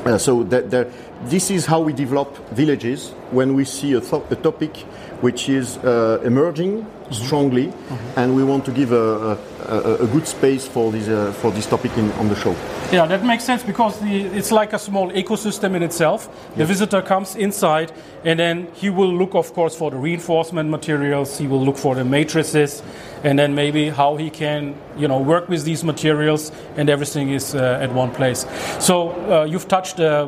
Uh, 0.05 0.17
so 0.17 0.45
that, 0.45 0.71
that, 0.71 0.89
this 1.25 1.51
is 1.51 1.67
how 1.67 1.81
we 1.81 1.93
develop 1.93 2.37
villages 2.51 3.11
when 3.31 3.55
we 3.55 3.65
see 3.65 3.95
a, 3.95 4.01
th- 4.01 4.23
a 4.31 4.37
topic 4.37 4.77
which 5.21 5.49
is 5.49 5.79
uh, 5.79 6.21
emerging 6.25 6.87
strongly, 7.11 7.67
mm-hmm. 7.67 8.19
and 8.19 8.37
we 8.37 8.45
want 8.45 8.65
to 8.65 8.71
give 8.71 8.93
a, 8.93 9.37
a, 9.67 9.95
a 9.95 10.07
good 10.07 10.27
space 10.27 10.69
for 10.69 10.93
this 10.93 11.09
uh, 11.09 11.33
for 11.33 11.51
this 11.51 11.67
topic 11.67 11.97
in, 11.97 12.13
on 12.13 12.29
the 12.29 12.37
show. 12.37 12.55
Yeah, 12.93 13.07
that 13.07 13.25
makes 13.25 13.45
sense 13.45 13.63
because 13.63 13.99
the, 14.01 14.27
it's 14.37 14.53
like 14.53 14.73
a 14.73 14.79
small 14.79 15.11
ecosystem 15.13 15.75
in 15.75 15.83
itself. 15.83 16.29
The 16.55 16.61
yes. 16.61 16.69
visitor 16.69 17.03
comes 17.03 17.35
inside, 17.35 17.93
and 18.25 18.39
then 18.39 18.69
he 18.75 18.91
will 18.91 19.13
look, 19.13 19.35
of 19.35 19.53
course, 19.55 19.75
for 19.75 19.91
the 19.91 19.97
reinforcement 19.97 20.71
materials. 20.71 21.39
He 21.39 21.47
will 21.47 21.65
look 21.65 21.79
for 21.79 21.95
the 21.95 22.05
matrices, 22.05 22.83
and 23.25 23.39
then 23.39 23.55
maybe 23.55 23.89
how 23.89 24.17
he 24.17 24.31
can, 24.31 24.75
you 24.97 25.09
know, 25.09 25.19
work 25.19 25.49
with 25.49 25.65
these 25.65 25.83
materials, 25.85 26.53
and 26.77 26.89
everything 26.89 27.31
is 27.31 27.55
uh, 27.55 27.81
at 27.83 27.93
one 27.93 28.11
place. 28.11 28.47
So 28.79 29.11
uh, 29.31 29.45
you've 29.45 29.67
touched 29.67 29.99
uh, 29.99 30.27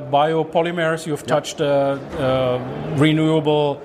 biopolymers, 0.81 1.07
you've 1.07 1.21
yep. 1.21 1.29
touched 1.29 1.61
uh, 1.61 1.99
uh, 2.19 2.95
renewable 2.97 3.81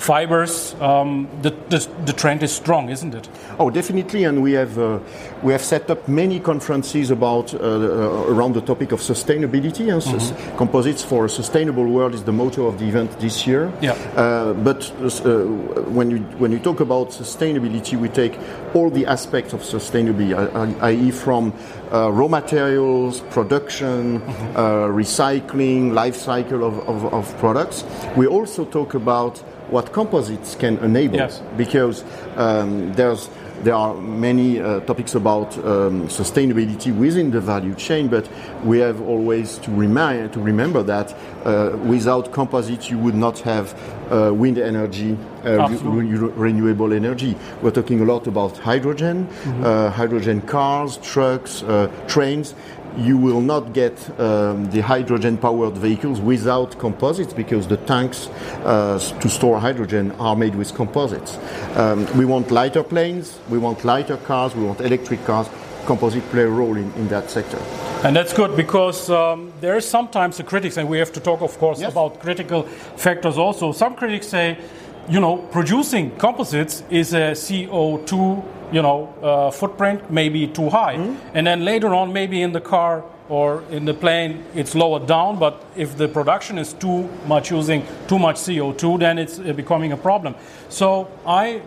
fibers. 0.00 0.74
Um, 0.80 1.28
the, 1.42 1.50
the, 1.68 1.88
the, 2.06 2.12
trend 2.12 2.42
is 2.42 2.52
strong, 2.52 2.88
isn't 2.88 3.14
it? 3.14 3.28
Oh, 3.58 3.70
definitely. 3.70 4.24
And 4.24 4.42
we 4.42 4.52
have 4.52 4.78
uh, 4.78 4.98
we 5.42 5.52
have 5.52 5.62
set 5.62 5.90
up 5.90 6.08
many 6.08 6.40
conferences 6.40 7.10
about 7.10 7.54
uh, 7.54 7.58
uh 7.58 8.32
around 8.32 8.54
the 8.54 8.62
topic 8.62 8.92
of 8.92 9.00
sustainability. 9.00 9.92
And 9.92 10.02
mm-hmm. 10.02 10.56
composites 10.56 11.04
for 11.04 11.26
a 11.26 11.28
sustainable 11.28 11.86
world 11.86 12.14
is 12.14 12.24
the 12.24 12.32
motto 12.32 12.66
of 12.66 12.78
the 12.78 12.86
event 12.86 13.20
this 13.20 13.46
year. 13.46 13.72
Yeah. 13.80 13.92
Uh, 14.16 14.54
but 14.54 14.90
uh, 15.00 15.44
when 15.92 16.10
you 16.10 16.18
when 16.38 16.52
you 16.52 16.58
talk 16.58 16.80
about 16.80 17.10
sustainability, 17.10 17.96
we 17.98 18.08
take 18.08 18.38
all 18.74 18.90
the 18.90 19.06
aspects 19.06 19.52
of 19.52 19.60
sustainability, 19.60 20.34
i.e., 20.82 21.10
from 21.10 21.52
uh, 21.92 22.10
raw 22.10 22.28
materials, 22.28 23.20
production, 23.30 24.20
mm-hmm. 24.20 24.56
uh, 24.56 24.62
recycling, 24.86 25.92
life 25.92 26.16
cycle 26.16 26.64
of, 26.64 26.78
of, 26.88 27.12
of, 27.12 27.38
products. 27.38 27.84
We 28.16 28.26
also 28.26 28.64
talk 28.64 28.94
about 28.94 29.42
what 29.70 29.92
composites 29.92 30.54
can 30.54 30.78
enable 30.78 31.16
yes. 31.16 31.42
because 31.56 32.04
um, 32.36 32.92
there's 32.94 33.28
there 33.62 33.74
are 33.74 33.94
many 33.94 34.58
uh, 34.58 34.80
topics 34.80 35.14
about 35.14 35.56
um, 35.58 36.08
sustainability 36.08 36.96
within 36.96 37.30
the 37.30 37.40
value 37.40 37.74
chain, 37.74 38.08
but 38.08 38.26
we 38.64 38.78
have 38.78 39.02
always 39.02 39.58
to 39.58 39.70
remind 39.70 40.32
to 40.32 40.40
remember 40.40 40.82
that 40.82 41.14
uh, 41.44 41.76
without 41.84 42.32
composites 42.32 42.88
you 42.88 42.98
would 42.98 43.14
not 43.14 43.38
have 43.40 43.74
uh, 44.10 44.32
wind 44.32 44.56
energy, 44.58 45.16
uh, 45.44 45.68
re- 45.68 46.16
renewable 46.16 46.92
energy. 46.92 47.36
We're 47.60 47.70
talking 47.70 48.00
a 48.00 48.04
lot 48.04 48.26
about 48.26 48.56
hydrogen, 48.56 49.26
mm-hmm. 49.26 49.92
hydrogen 49.92 50.40
cars, 50.42 50.96
trucks, 50.98 51.62
uh, 51.62 51.90
trains 52.08 52.54
you 52.96 53.16
will 53.16 53.40
not 53.40 53.72
get 53.72 53.94
um, 54.20 54.70
the 54.70 54.80
hydrogen 54.80 55.36
powered 55.36 55.76
vehicles 55.76 56.20
without 56.20 56.78
composites 56.78 57.32
because 57.32 57.66
the 57.66 57.76
tanks 57.78 58.28
uh, 58.64 58.98
to 59.20 59.28
store 59.28 59.58
hydrogen 59.60 60.12
are 60.12 60.36
made 60.36 60.54
with 60.54 60.74
composites. 60.74 61.38
Um, 61.76 62.06
we 62.16 62.24
want 62.24 62.50
lighter 62.50 62.82
planes, 62.82 63.38
we 63.48 63.58
want 63.58 63.84
lighter 63.84 64.16
cars, 64.18 64.54
we 64.54 64.64
want 64.64 64.80
electric 64.80 65.24
cars. 65.24 65.48
Composite 65.86 66.22
play 66.30 66.42
a 66.42 66.48
role 66.48 66.76
in, 66.76 66.92
in 66.92 67.08
that 67.08 67.30
sector. 67.30 67.58
And 68.04 68.14
that's 68.14 68.32
good 68.34 68.54
because 68.54 69.08
um, 69.10 69.52
there 69.60 69.76
is 69.76 69.88
sometimes 69.88 70.36
the 70.36 70.44
critics, 70.44 70.76
and 70.76 70.88
we 70.88 70.98
have 70.98 71.12
to 71.12 71.20
talk, 71.20 71.40
of 71.40 71.58
course, 71.58 71.80
yes. 71.80 71.90
about 71.90 72.20
critical 72.20 72.62
factors 72.96 73.38
also. 73.38 73.72
Some 73.72 73.94
critics 73.94 74.26
say, 74.28 74.58
you 75.08 75.20
know, 75.20 75.38
producing 75.38 76.16
composites 76.16 76.82
is 76.90 77.14
a 77.14 77.32
CO2 77.32 78.44
you 78.72 78.82
know, 78.82 79.12
uh, 79.22 79.50
footprint 79.50 80.10
maybe 80.10 80.46
too 80.46 80.68
high. 80.68 80.96
Mm-hmm. 80.96 81.36
And 81.36 81.46
then 81.46 81.64
later 81.64 81.94
on, 81.94 82.12
maybe 82.12 82.42
in 82.42 82.52
the 82.52 82.60
car 82.60 83.04
or 83.28 83.62
in 83.70 83.84
the 83.84 83.94
plane, 83.94 84.44
it's 84.54 84.74
lowered 84.74 85.06
down. 85.06 85.38
But 85.38 85.64
if 85.76 85.96
the 85.96 86.08
production 86.08 86.58
is 86.58 86.72
too 86.74 87.08
much 87.26 87.50
using 87.50 87.84
too 88.08 88.18
much 88.18 88.36
CO2, 88.36 88.98
then 88.98 89.18
it's 89.18 89.38
uh, 89.38 89.52
becoming 89.52 89.92
a 89.92 89.96
problem. 89.96 90.34
So 90.68 91.10
I 91.26 91.62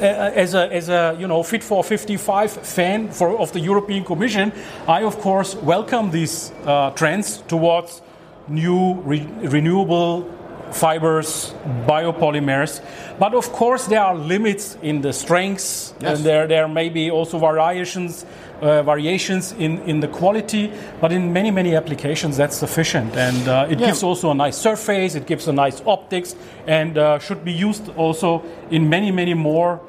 as 0.00 0.54
a, 0.54 0.72
as 0.72 0.88
a 0.88 1.16
you 1.18 1.26
know 1.26 1.42
fit 1.42 1.64
for 1.64 1.82
55 1.82 2.52
fan 2.52 3.08
for, 3.10 3.36
of 3.38 3.52
the 3.52 3.60
European 3.60 4.04
Commission, 4.04 4.52
I 4.86 5.02
of 5.02 5.18
course 5.18 5.56
welcome 5.56 6.10
these 6.10 6.52
uh, 6.64 6.90
trends 6.90 7.38
towards 7.48 8.00
new 8.46 8.94
re- 9.04 9.26
renewable 9.42 10.22
fibers, 10.72 11.54
biopolymers. 11.86 12.80
But 13.18 13.34
of 13.34 13.52
course, 13.52 13.86
there 13.86 14.02
are 14.02 14.14
limits 14.14 14.76
in 14.82 15.00
the 15.00 15.12
strengths, 15.12 15.94
yes. 16.00 16.16
and 16.16 16.26
there, 16.26 16.46
there 16.46 16.68
may 16.68 16.88
be 16.88 17.10
also 17.10 17.38
variations, 17.38 18.24
uh, 18.60 18.82
variations 18.82 19.52
in, 19.52 19.80
in 19.82 20.00
the 20.00 20.08
quality. 20.08 20.72
But 21.00 21.12
in 21.12 21.32
many, 21.32 21.50
many 21.50 21.74
applications, 21.74 22.36
that's 22.36 22.56
sufficient. 22.56 23.16
And 23.16 23.48
uh, 23.48 23.66
it 23.70 23.78
yeah. 23.80 23.86
gives 23.86 24.02
also 24.02 24.30
a 24.30 24.34
nice 24.34 24.56
surface, 24.56 25.14
it 25.14 25.26
gives 25.26 25.48
a 25.48 25.52
nice 25.52 25.82
optics, 25.86 26.36
and 26.66 26.98
uh, 26.98 27.18
should 27.18 27.44
be 27.44 27.52
used 27.52 27.88
also 27.96 28.42
in 28.70 28.88
many, 28.88 29.10
many 29.10 29.34
more 29.34 29.80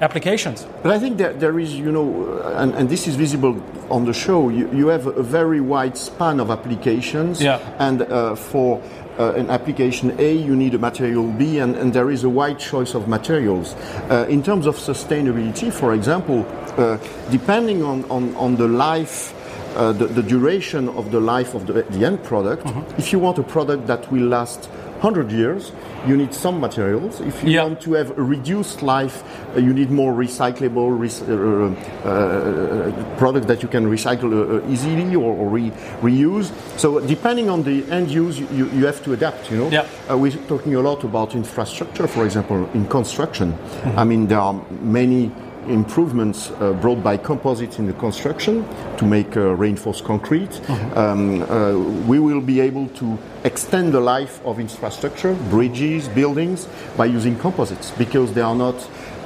applications. 0.00 0.66
But 0.82 0.92
I 0.92 0.98
think 1.00 1.18
that 1.18 1.40
there 1.40 1.58
is, 1.58 1.74
you 1.74 1.90
know, 1.90 2.40
and, 2.56 2.74
and 2.74 2.88
this 2.88 3.08
is 3.08 3.16
visible 3.16 3.60
on 3.90 4.04
the 4.04 4.12
show, 4.12 4.48
you, 4.48 4.70
you 4.72 4.88
have 4.88 5.06
a 5.06 5.22
very 5.22 5.60
wide 5.60 5.96
span 5.96 6.40
of 6.40 6.50
applications. 6.50 7.42
Yeah. 7.42 7.58
And 7.78 8.02
uh, 8.02 8.36
for 8.36 8.80
uh, 9.18 9.32
an 9.34 9.50
application 9.50 10.18
A, 10.20 10.32
you 10.32 10.54
need 10.54 10.74
a 10.74 10.78
material 10.78 11.26
B, 11.32 11.58
and, 11.58 11.76
and 11.76 11.92
there 11.92 12.10
is 12.10 12.24
a 12.24 12.28
wide 12.28 12.58
choice 12.58 12.94
of 12.94 13.08
materials. 13.08 13.74
Uh, 14.10 14.26
in 14.28 14.42
terms 14.42 14.66
of 14.66 14.76
sustainability, 14.76 15.72
for 15.72 15.94
example, 15.94 16.46
uh, 16.76 16.98
depending 17.30 17.82
on, 17.82 18.04
on, 18.10 18.34
on 18.36 18.56
the 18.56 18.68
life 18.68 19.34
uh, 19.76 19.92
the, 19.92 20.06
the, 20.06 20.22
duration 20.22 20.88
of 20.88 21.12
the 21.12 21.20
life 21.20 21.54
of 21.54 21.66
the, 21.66 21.82
the 21.82 22.04
end 22.04 22.24
product. 22.24 22.64
Mm-hmm. 22.64 22.98
If 22.98 23.12
you 23.12 23.18
want 23.18 23.38
a 23.38 23.42
product 23.42 23.86
that 23.86 24.10
will 24.10 24.26
last 24.26 24.68
100 25.00 25.30
years, 25.30 25.72
you 26.06 26.16
need 26.16 26.34
some 26.34 26.58
materials. 26.58 27.20
If 27.20 27.44
you 27.44 27.58
want 27.60 27.80
to 27.82 27.92
have 27.92 28.18
a 28.18 28.22
reduced 28.22 28.82
life, 28.82 29.22
uh, 29.54 29.60
you 29.60 29.72
need 29.72 29.90
more 29.90 30.12
recyclable 30.12 30.90
uh, 30.98 32.04
uh, 32.04 32.10
uh, 32.10 33.16
product 33.16 33.46
that 33.46 33.62
you 33.62 33.68
can 33.68 33.86
recycle 33.86 34.32
uh, 34.32 34.68
easily 34.68 35.14
or, 35.14 35.32
or 35.34 35.48
re- 35.48 35.70
reuse. 36.02 36.50
So 36.76 36.98
depending 36.98 37.48
on 37.48 37.62
the 37.62 37.88
end 37.92 38.10
use, 38.10 38.40
you, 38.40 38.68
you 38.70 38.86
have 38.86 39.02
to 39.04 39.12
adapt. 39.12 39.50
You 39.50 39.58
know, 39.58 39.70
yeah. 39.70 40.14
we're 40.14 40.32
talking 40.48 40.74
a 40.74 40.80
lot 40.80 41.04
about 41.04 41.34
infrastructure, 41.34 42.08
for 42.08 42.24
example, 42.24 42.68
in 42.74 42.86
construction. 42.88 43.52
Mm-hmm. 43.52 43.98
I 43.98 44.04
mean, 44.04 44.26
there 44.26 44.40
are 44.40 44.54
many 44.82 45.30
improvements 45.68 46.50
uh, 46.50 46.72
brought 46.72 47.02
by 47.02 47.16
composites 47.16 47.78
in 47.78 47.86
the 47.86 47.92
construction 47.94 48.66
to 48.96 49.04
make 49.04 49.36
uh, 49.36 49.54
reinforced 49.54 50.04
concrete. 50.04 50.50
Mm-hmm. 50.50 50.98
Um, 50.98 51.42
uh, 51.42 52.06
we 52.06 52.18
will 52.18 52.40
be 52.40 52.60
able 52.60 52.88
to 52.88 53.18
extend 53.44 53.92
the 53.92 54.00
life 54.00 54.44
of 54.44 54.58
infrastructure, 54.58 55.34
bridges, 55.50 56.08
buildings, 56.08 56.66
by 56.96 57.06
using 57.06 57.38
composites 57.38 57.90
because 57.92 58.32
they 58.32 58.42
are 58.42 58.54
not 58.54 58.76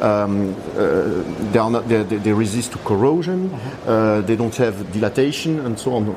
um, 0.02 0.54
uh, 0.75 1.23
they, 1.52 1.59
are 1.59 1.71
not, 1.71 1.88
they, 1.88 2.02
they, 2.02 2.32
resist 2.32 2.73
to 2.73 2.78
corrosion, 2.78 3.49
mm-hmm. 3.49 3.88
uh, 3.88 4.21
they 4.23 4.35
don't 4.35 4.54
have 4.56 4.92
dilatation, 4.92 5.61
and 5.61 5.78
so 5.78 5.94
on. 5.94 6.16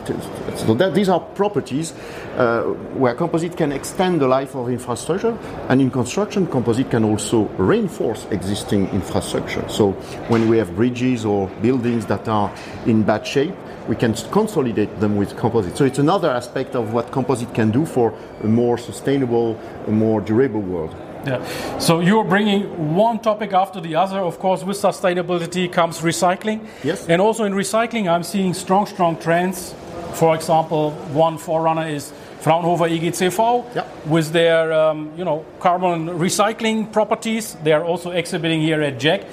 So 0.57 0.73
that, 0.73 0.95
these 0.95 1.07
are 1.07 1.19
properties 1.19 1.93
uh, 2.35 2.63
where 2.97 3.13
composite 3.13 3.55
can 3.55 3.71
extend 3.71 4.21
the 4.21 4.27
life 4.27 4.55
of 4.55 4.69
infrastructure, 4.69 5.37
and 5.69 5.81
in 5.81 5.91
construction, 5.91 6.47
composite 6.47 6.89
can 6.89 7.03
also 7.03 7.43
reinforce 7.57 8.25
existing 8.31 8.89
infrastructure. 8.89 9.67
So 9.69 9.91
when 10.29 10.49
we 10.49 10.57
have 10.57 10.75
bridges 10.75 11.23
or 11.23 11.47
buildings 11.61 12.07
that 12.07 12.27
are 12.27 12.51
in 12.87 13.03
bad 13.03 13.27
shape, 13.27 13.53
we 13.87 13.95
can 13.95 14.15
consolidate 14.31 14.99
them 14.99 15.15
with 15.15 15.37
composite. 15.37 15.77
So 15.77 15.85
it's 15.85 15.99
another 15.99 16.31
aspect 16.31 16.75
of 16.75 16.91
what 16.91 17.11
composite 17.11 17.53
can 17.53 17.69
do 17.69 17.85
for 17.85 18.17
a 18.41 18.47
more 18.47 18.79
sustainable, 18.79 19.59
a 19.85 19.91
more 19.91 20.21
durable 20.21 20.61
world. 20.61 20.95
Yeah. 21.25 21.77
So 21.79 21.99
you're 21.99 22.23
bringing 22.23 22.95
one 22.95 23.19
topic 23.19 23.53
after 23.53 23.81
the 23.81 23.95
other. 23.95 24.19
Of 24.19 24.39
course, 24.39 24.63
with 24.63 24.77
sustainability 24.77 25.71
comes 25.71 26.01
recycling. 26.01 26.67
Yes. 26.83 27.07
And 27.09 27.21
also 27.21 27.43
in 27.45 27.53
recycling, 27.53 28.07
I'm 28.07 28.23
seeing 28.23 28.53
strong, 28.53 28.85
strong 28.85 29.17
trends. 29.17 29.73
For 30.13 30.35
example, 30.35 30.91
one 31.13 31.37
forerunner 31.37 31.87
is 31.87 32.13
Fraunhofer 32.41 32.85
IGCV 32.87 33.65
Yeah. 33.75 33.85
with 34.05 34.31
their 34.31 34.71
um, 34.71 35.11
you 35.17 35.25
know 35.25 35.43
carbon 35.59 36.09
recycling 36.19 36.91
properties. 36.91 37.55
They 37.63 37.73
are 37.73 37.83
also 37.83 38.11
exhibiting 38.11 38.61
here 38.61 38.81
at 38.83 38.99
JEC. 38.99 39.23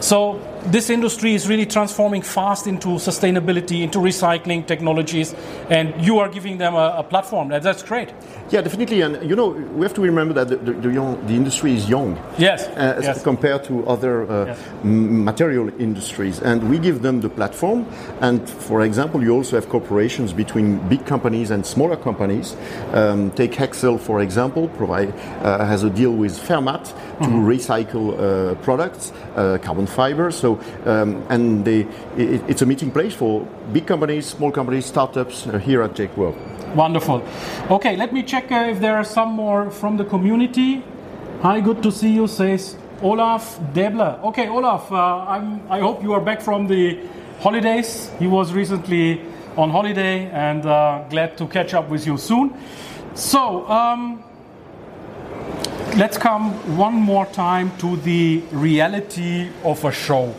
So 0.00 0.40
this 0.66 0.90
industry 0.90 1.34
is 1.34 1.48
really 1.48 1.66
transforming 1.66 2.22
fast 2.22 2.66
into 2.66 2.88
sustainability, 2.98 3.82
into 3.82 3.98
recycling 3.98 4.66
technologies, 4.66 5.34
and 5.70 5.94
you 6.04 6.18
are 6.18 6.28
giving 6.28 6.58
them 6.58 6.74
a, 6.74 6.96
a 6.98 7.02
platform. 7.02 7.48
That, 7.48 7.62
that's 7.62 7.82
great. 7.82 8.12
Yeah, 8.50 8.60
definitely. 8.60 9.00
And 9.02 9.28
you 9.28 9.36
know, 9.36 9.48
we 9.48 9.84
have 9.84 9.94
to 9.94 10.00
remember 10.00 10.34
that 10.34 10.48
the, 10.48 10.56
the, 10.56 10.72
the, 10.72 10.92
young, 10.92 11.26
the 11.26 11.34
industry 11.34 11.74
is 11.74 11.88
young. 11.88 12.18
Yes, 12.38 12.66
uh, 12.68 13.00
yes. 13.02 13.22
compared 13.22 13.64
to 13.64 13.86
other 13.86 14.30
uh, 14.30 14.44
Yes. 14.44 14.58
material 14.84 15.68
industries. 15.80 16.40
And 16.40 16.68
we 16.68 16.78
give 16.78 17.02
them 17.02 17.20
the 17.20 17.28
platform. 17.28 17.86
And 18.20 18.48
for 18.48 18.82
example, 18.82 19.22
you 19.22 19.32
also 19.34 19.56
have 19.56 19.68
corporations 19.68 20.32
between 20.32 20.78
big 20.88 21.06
companies 21.06 21.50
and 21.50 21.64
smaller 21.64 21.96
companies. 21.96 22.56
Um, 22.92 23.30
take 23.32 23.52
Hexcel, 23.52 23.98
for 23.98 24.20
example, 24.20 24.68
provide, 24.68 25.12
uh, 25.42 25.64
has 25.64 25.82
a 25.82 25.90
deal 25.90 26.12
with 26.12 26.38
Fairmat 26.38 26.84
to 27.22 27.28
recycle 27.28 28.14
uh, 28.18 28.54
products, 28.56 29.12
uh, 29.36 29.58
carbon 29.62 29.86
fiber. 29.86 30.30
So, 30.30 30.53
um, 30.86 31.24
and 31.28 31.64
they, 31.64 31.80
it, 32.16 32.42
it's 32.48 32.62
a 32.62 32.66
meeting 32.66 32.90
place 32.90 33.14
for 33.14 33.46
big 33.72 33.86
companies, 33.86 34.26
small 34.26 34.50
companies, 34.50 34.86
startups 34.86 35.46
uh, 35.46 35.58
here 35.58 35.82
at 35.82 35.94
JEC 35.94 36.16
World. 36.16 36.36
Wonderful. 36.74 37.22
Okay, 37.70 37.96
let 37.96 38.12
me 38.12 38.22
check 38.22 38.50
uh, 38.50 38.66
if 38.70 38.80
there 38.80 38.96
are 38.96 39.04
some 39.04 39.30
more 39.32 39.70
from 39.70 39.96
the 39.96 40.04
community. 40.04 40.82
Hi, 41.42 41.60
good 41.60 41.82
to 41.82 41.92
see 41.92 42.10
you, 42.10 42.26
says 42.26 42.76
Olaf 43.02 43.58
Debler. 43.72 44.22
Okay, 44.24 44.48
Olaf, 44.48 44.90
uh, 44.90 45.40
I 45.68 45.80
hope 45.80 46.02
you 46.02 46.12
are 46.12 46.20
back 46.20 46.40
from 46.40 46.66
the 46.66 46.98
holidays. 47.40 48.10
He 48.18 48.26
was 48.26 48.52
recently 48.52 49.20
on 49.56 49.70
holiday 49.70 50.30
and 50.30 50.66
uh, 50.66 51.04
glad 51.10 51.36
to 51.38 51.46
catch 51.46 51.74
up 51.74 51.88
with 51.88 52.06
you 52.06 52.16
soon. 52.16 52.54
So, 53.14 53.68
um, 53.68 54.24
let's 55.96 56.18
come 56.18 56.52
one 56.76 56.94
more 56.94 57.26
time 57.26 57.76
to 57.78 57.96
the 57.98 58.42
reality 58.50 59.48
of 59.62 59.84
a 59.84 59.92
show. 59.92 60.34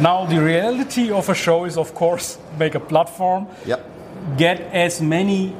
Now, 0.00 0.26
the 0.26 0.40
reality 0.42 1.10
of 1.10 1.28
a 1.28 1.34
show 1.34 1.64
is, 1.64 1.76
of 1.78 1.94
course, 1.94 2.38
make 2.58 2.74
a 2.74 2.80
platform 2.80 3.46
Yep. 3.66 3.80
get 4.36 4.60
as 4.72 5.00
many 5.00 5.54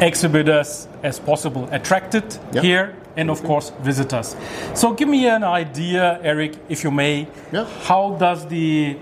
exhibitors 0.00 0.88
as 1.02 1.18
possible 1.18 1.68
attracted 1.72 2.24
Yeah. 2.52 2.62
here 2.62 2.94
and 3.16 3.30
of 3.30 3.42
course 3.44 3.72
visitors 3.82 4.34
so 4.74 4.92
give 4.92 5.08
me 5.08 5.28
an 5.28 5.44
idea 5.44 6.18
eric 6.22 6.52
if 6.68 6.82
you 6.82 6.90
may 6.90 7.26
Yeah. 7.52 7.66
how 7.84 8.16
does 8.18 8.46
the 8.46 8.96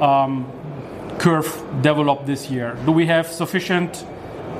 um, 0.00 0.44
curve 1.18 1.48
develop 1.82 2.26
this 2.26 2.50
year 2.50 2.76
do 2.86 2.92
we 2.92 3.06
have 3.06 3.26
sufficient 3.26 4.04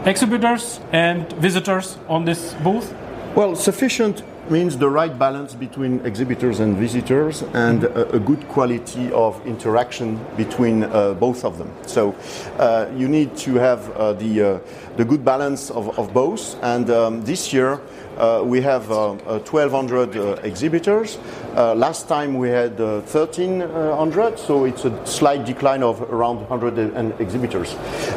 exhibitors 0.04 0.80
and 0.92 1.30
visitors 1.34 1.98
on 2.08 2.24
this 2.24 2.54
booth 2.64 2.92
Well, 3.34 3.54
sufficient 3.54 4.22
means 4.50 4.76
the 4.76 4.88
right 4.88 5.18
balance 5.18 5.54
between 5.54 6.00
exhibitors 6.06 6.60
and 6.60 6.76
visitors 6.76 7.42
and 7.54 7.84
a, 7.84 8.16
a 8.16 8.18
good 8.18 8.46
quality 8.48 9.10
of 9.12 9.44
interaction 9.46 10.18
between 10.36 10.84
uh, 10.84 11.14
both 11.14 11.44
of 11.44 11.58
them. 11.58 11.70
So 11.86 12.14
uh, 12.58 12.90
you 12.96 13.08
need 13.08 13.36
to 13.38 13.54
have 13.54 13.90
uh, 13.90 14.12
the, 14.14 14.42
uh, 14.42 14.58
the 14.96 15.04
good 15.04 15.24
balance 15.24 15.70
of, 15.70 15.98
of 15.98 16.12
both. 16.12 16.56
And 16.62 16.90
um, 16.90 17.24
this 17.24 17.52
year 17.52 17.80
uh, 18.18 18.42
we 18.44 18.60
have 18.60 18.90
uh, 18.90 19.12
uh, 19.12 19.38
1,200 19.38 20.16
uh, 20.16 20.32
exhibitors. 20.42 21.18
Uh, 21.54 21.74
last 21.74 22.08
time 22.08 22.34
we 22.34 22.48
had 22.48 22.80
uh, 22.80 23.00
1,300, 23.00 24.38
so 24.38 24.64
it's 24.64 24.84
a 24.84 25.06
slight 25.06 25.44
decline 25.44 25.82
of 25.82 26.02
around 26.02 26.36
100 26.48 26.78
and 26.94 27.18
exhibitors. 27.20 27.74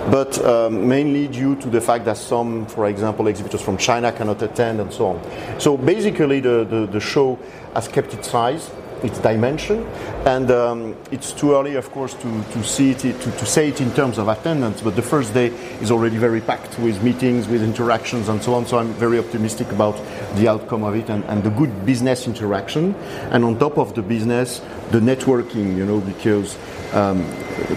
But 0.10 0.43
um, 0.43 0.88
mainly 0.88 1.27
due 1.27 1.55
to 1.58 1.70
the 1.70 1.81
fact 1.81 2.05
that 2.05 2.17
some, 2.17 2.65
for 2.65 2.88
example, 2.88 3.27
exhibitors 3.27 3.62
from 3.62 3.77
China 3.77 4.12
cannot 4.12 4.41
attend 4.41 4.79
and 4.81 4.91
so 4.91 5.08
on. 5.08 5.60
So 5.60 5.77
basically, 5.77 6.39
the, 6.39 6.65
the, 6.65 6.88
the 6.88 7.00
show 7.00 7.38
has 7.74 7.88
kept 7.88 8.13
its 8.13 8.29
size, 8.29 8.72
its 9.03 9.20
dimension, 9.20 9.86
and 10.25 10.51
um, 10.51 10.96
it's 11.12 11.31
too 11.31 11.53
early, 11.53 11.75
of 11.75 11.91
course, 11.91 12.13
to, 12.15 12.43
to 12.51 12.63
see 12.63 12.91
it, 12.91 13.00
to, 13.00 13.13
to 13.13 13.46
say 13.46 13.70
it 13.70 13.81
in 13.81 13.91
terms 13.93 14.17
of 14.17 14.27
attendance. 14.27 14.81
But 14.81 14.96
the 14.96 15.01
first 15.01 15.34
day 15.34 15.48
is 15.81 15.91
already 15.91 16.17
very 16.17 16.41
packed 16.41 16.77
with 16.79 17.01
meetings, 17.03 17.48
with 17.48 17.63
interactions, 17.63 18.29
and 18.29 18.41
so 18.41 18.53
on. 18.53 18.65
So 18.65 18.77
I'm 18.77 18.93
very 18.93 19.20
optimistic 19.20 19.72
about 19.72 20.00
the 20.36 20.48
outcome 20.48 20.84
of 20.84 20.96
it 20.96 21.10
and, 21.10 21.24
and 21.25 21.43
the 21.43 21.50
good 21.50 21.86
business 21.86 22.27
interaction. 22.27 22.93
And 23.31 23.43
on 23.43 23.58
top 23.58 23.78
of 23.78 23.93
the 23.95 24.02
business, 24.02 24.62
the 24.91 24.99
networking, 24.99 25.76
you 25.76 25.86
know, 25.86 25.99
because 25.99 26.58
um, 26.93 27.26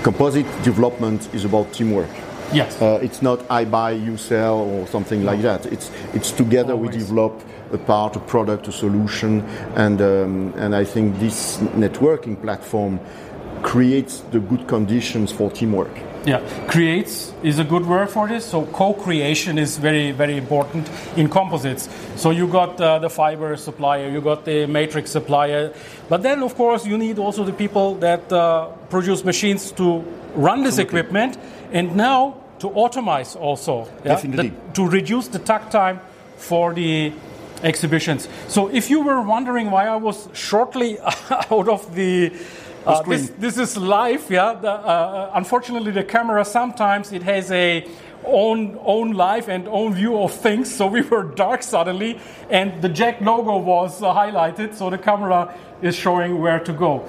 composite 0.03 0.47
development 0.63 1.33
is 1.35 1.45
about 1.45 1.73
teamwork. 1.73 2.11
Yes 2.55 2.81
Uh, 2.81 2.99
it's 3.03 3.23
not 3.23 3.41
I 3.51 3.65
buy, 3.65 3.93
you 3.93 4.17
sell, 4.17 4.59
or 4.59 4.87
something 4.87 5.25
like 5.25 5.43
that. 5.43 5.67
It's 5.67 5.91
it's 6.15 6.33
together 6.33 6.77
we 6.77 6.89
develop 6.89 7.33
a 7.73 7.79
part, 7.79 8.17
a 8.17 8.21
product, 8.21 8.69
a 8.69 8.73
solution, 8.73 9.43
and 9.77 10.01
um, 10.01 10.53
and 10.57 10.75
I 10.75 10.85
think 10.85 11.19
this 11.19 11.59
networking 11.77 12.37
platform 12.37 12.99
creates 13.63 14.23
the 14.31 14.39
good 14.39 14.67
conditions 14.69 15.33
for 15.33 15.51
teamwork. 15.51 15.91
Yeah, 16.27 16.41
creates 16.69 17.33
is 17.43 17.59
a 17.59 17.65
good 17.65 17.87
word 17.87 18.09
for 18.11 18.29
this. 18.29 18.45
So 18.45 18.67
co-creation 18.73 19.59
is 19.59 19.79
very, 19.79 20.13
very 20.13 20.37
important 20.37 20.89
in 21.17 21.29
composites. 21.29 21.89
So 22.17 22.31
you 22.31 22.47
got 22.47 22.81
uh, 22.81 22.99
the 22.99 23.09
fiber 23.09 23.57
supplier, 23.57 24.09
you 24.11 24.21
got 24.21 24.45
the 24.45 24.67
matrix 24.67 25.11
supplier, 25.11 25.73
but 26.09 26.23
then 26.23 26.43
of 26.43 26.55
course 26.55 26.89
you 26.89 26.99
need 26.99 27.19
also 27.19 27.45
the 27.45 27.53
people 27.53 27.95
that 28.01 28.33
uh, 28.33 28.69
produce 28.91 29.25
machines 29.25 29.73
to 29.73 30.05
run 30.37 30.63
this 30.65 30.79
equipment, 30.79 31.39
and 31.73 31.97
now 31.97 32.35
to 32.59 32.71
automate 32.71 33.37
also. 33.41 33.87
yeah, 34.05 34.15
Definitely. 34.15 34.49
the- 34.49 34.73
to 34.75 34.89
reduce 34.89 35.29
the 35.29 35.39
takt 35.39 35.73
time 35.73 36.01
for 36.37 36.75
the 36.75 37.13
exhibitions. 37.63 38.29
So 38.49 38.69
if 38.69 38.91
you 38.91 39.01
were 39.01 39.23
wondering 39.23 39.71
why 39.71 39.87
I 39.87 39.97
was 39.97 40.29
shortly 40.33 40.99
out 41.51 41.69
of 41.69 41.95
the 41.95 42.33
uh, 42.87 43.01
screen. 43.01 43.21
this, 43.39 43.55
this 43.57 43.59
is 43.59 43.77
live, 43.77 44.31
yeah. 44.31 44.55
The, 44.55 44.71
uh, 44.71 45.31
unfortunately, 45.35 45.93
the 45.93 46.05
camera 46.05 46.45
sometimes 46.45 47.13
it 47.13 47.23
has 47.23 47.51
a 47.51 47.87
own 48.27 48.79
own 48.85 49.13
life 49.13 49.49
and 49.49 49.69
own 49.69 49.95
view 49.95 50.19
of 50.19 50.33
things. 50.33 50.75
So 50.75 50.87
we 50.87 51.03
were 51.03 51.25
dark 51.25 51.63
suddenly, 51.63 52.19
and 52.51 52.81
the 52.83 52.89
JEC 52.89 53.21
logo 53.21 53.57
was 53.59 54.03
uh, 54.03 54.13
highlighted. 54.15 54.75
So 54.75 54.91
the 54.91 54.99
camera 54.99 55.55
is 55.83 55.95
showing 55.95 56.41
where 56.41 56.61
to 56.61 56.73
go. 56.73 57.07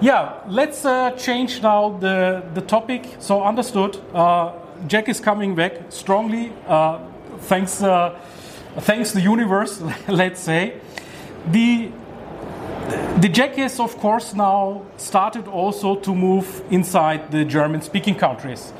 Yeah, 0.00 0.34
let's 0.48 0.84
uh, 0.84 1.12
change 1.12 1.62
now 1.62 1.96
the 2.00 2.42
the 2.54 2.60
topic. 2.60 3.02
So 3.20 3.42
understood. 3.44 3.98
JEC 4.88 5.08
is 5.08 5.20
coming 5.20 5.54
back 5.54 5.72
strongly. 5.90 6.52
Uh, 6.66 6.98
thanks, 7.40 7.82
uh, 7.82 8.18
thanks 8.80 9.12
the 9.12 9.20
universe. 9.20 9.82
Let's 10.08 10.40
say 10.40 10.74
the 11.50 11.90
the 13.20 13.28
JEC 13.28 13.58
is, 13.58 13.80
of 13.80 13.96
course, 13.98 14.34
now 14.34 14.82
started 14.96 15.46
also 15.46 15.96
to 15.96 16.14
move 16.14 16.62
inside 16.70 17.30
the 17.30 17.44
German-speaking 17.44 18.16
countries. 18.16 18.72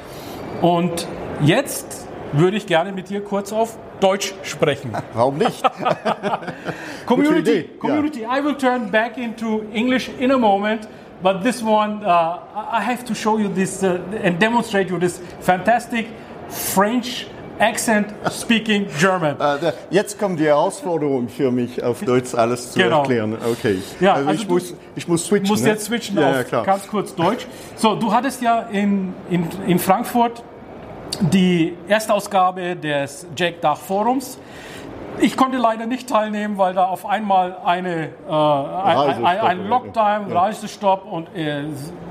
Und 0.60 1.06
jetzt 1.42 2.08
würde 2.32 2.56
ich 2.56 2.66
gerne 2.66 2.92
mit 2.92 3.08
dir 3.08 3.22
kurz 3.22 3.52
auf 3.52 3.78
Deutsch 4.00 4.34
sprechen. 4.42 4.92
Warum 5.14 5.38
nicht? 5.38 5.62
Community, 7.06 7.68
community. 7.78 8.24
I 8.24 8.40
will 8.42 8.56
turn 8.56 8.90
back 8.90 9.18
into 9.18 9.64
English 9.72 10.08
in 10.18 10.30
a 10.32 10.38
moment, 10.38 10.88
but 11.22 11.42
this 11.42 11.62
one, 11.62 12.04
uh, 12.04 12.38
I 12.54 12.80
have 12.80 13.04
to 13.06 13.14
show 13.14 13.38
you 13.38 13.48
this 13.48 13.82
uh, 13.82 14.00
and 14.22 14.38
demonstrate 14.38 14.88
you 14.88 14.98
this 14.98 15.20
fantastic 15.40 16.08
French 16.48 17.26
accent 17.58 18.12
speaking 18.30 18.86
German. 18.98 19.36
Äh, 19.40 19.72
Jetzt 19.90 20.18
kommt 20.18 20.40
die 20.40 20.46
Herausforderung 20.46 21.28
für 21.28 21.50
mich, 21.50 21.82
auf 21.82 22.00
Deutsch 22.00 22.34
alles 22.34 22.72
zu 22.72 22.78
Genau. 22.78 23.00
erklären. 23.00 23.36
Okay. 23.52 23.78
Ja, 24.00 24.14
also, 24.14 24.28
also 24.28 24.40
ich, 24.42 24.48
du 24.48 24.54
muss, 24.54 24.74
ich 24.96 25.08
muss 25.08 25.26
switchen. 25.26 25.48
musst 25.48 25.64
ne? 25.64 25.70
jetzt 25.70 25.84
switchen 25.84 26.18
ja, 26.18 26.40
auf 26.40 26.50
ja, 26.50 26.64
ganz 26.64 26.88
kurz 26.88 27.14
Deutsch. 27.14 27.46
So, 27.76 27.94
du 27.94 28.12
hattest 28.12 28.42
ja 28.42 28.62
in, 28.72 29.14
in, 29.30 29.48
in 29.66 29.78
Frankfurt 29.78 30.42
die 31.20 31.76
Erstausgabe 31.88 32.74
des 32.76 33.26
Jack 33.36 33.60
Dach 33.60 33.78
Forums. 33.78 34.38
Ich 35.18 35.36
konnte 35.36 35.58
leider 35.58 35.86
nicht 35.86 36.08
teilnehmen, 36.08 36.58
weil 36.58 36.74
da 36.74 36.84
auf 36.86 37.06
einmal 37.06 37.56
eine, 37.64 38.08
äh, 38.28 38.32
ein, 38.32 39.24
ein, 39.24 39.40
ein, 39.40 39.68
Lockdown, 39.68 40.30
Ja. 40.30 40.40
Reisestopp 40.40 41.04
und 41.10 41.28
äh, 41.36 41.62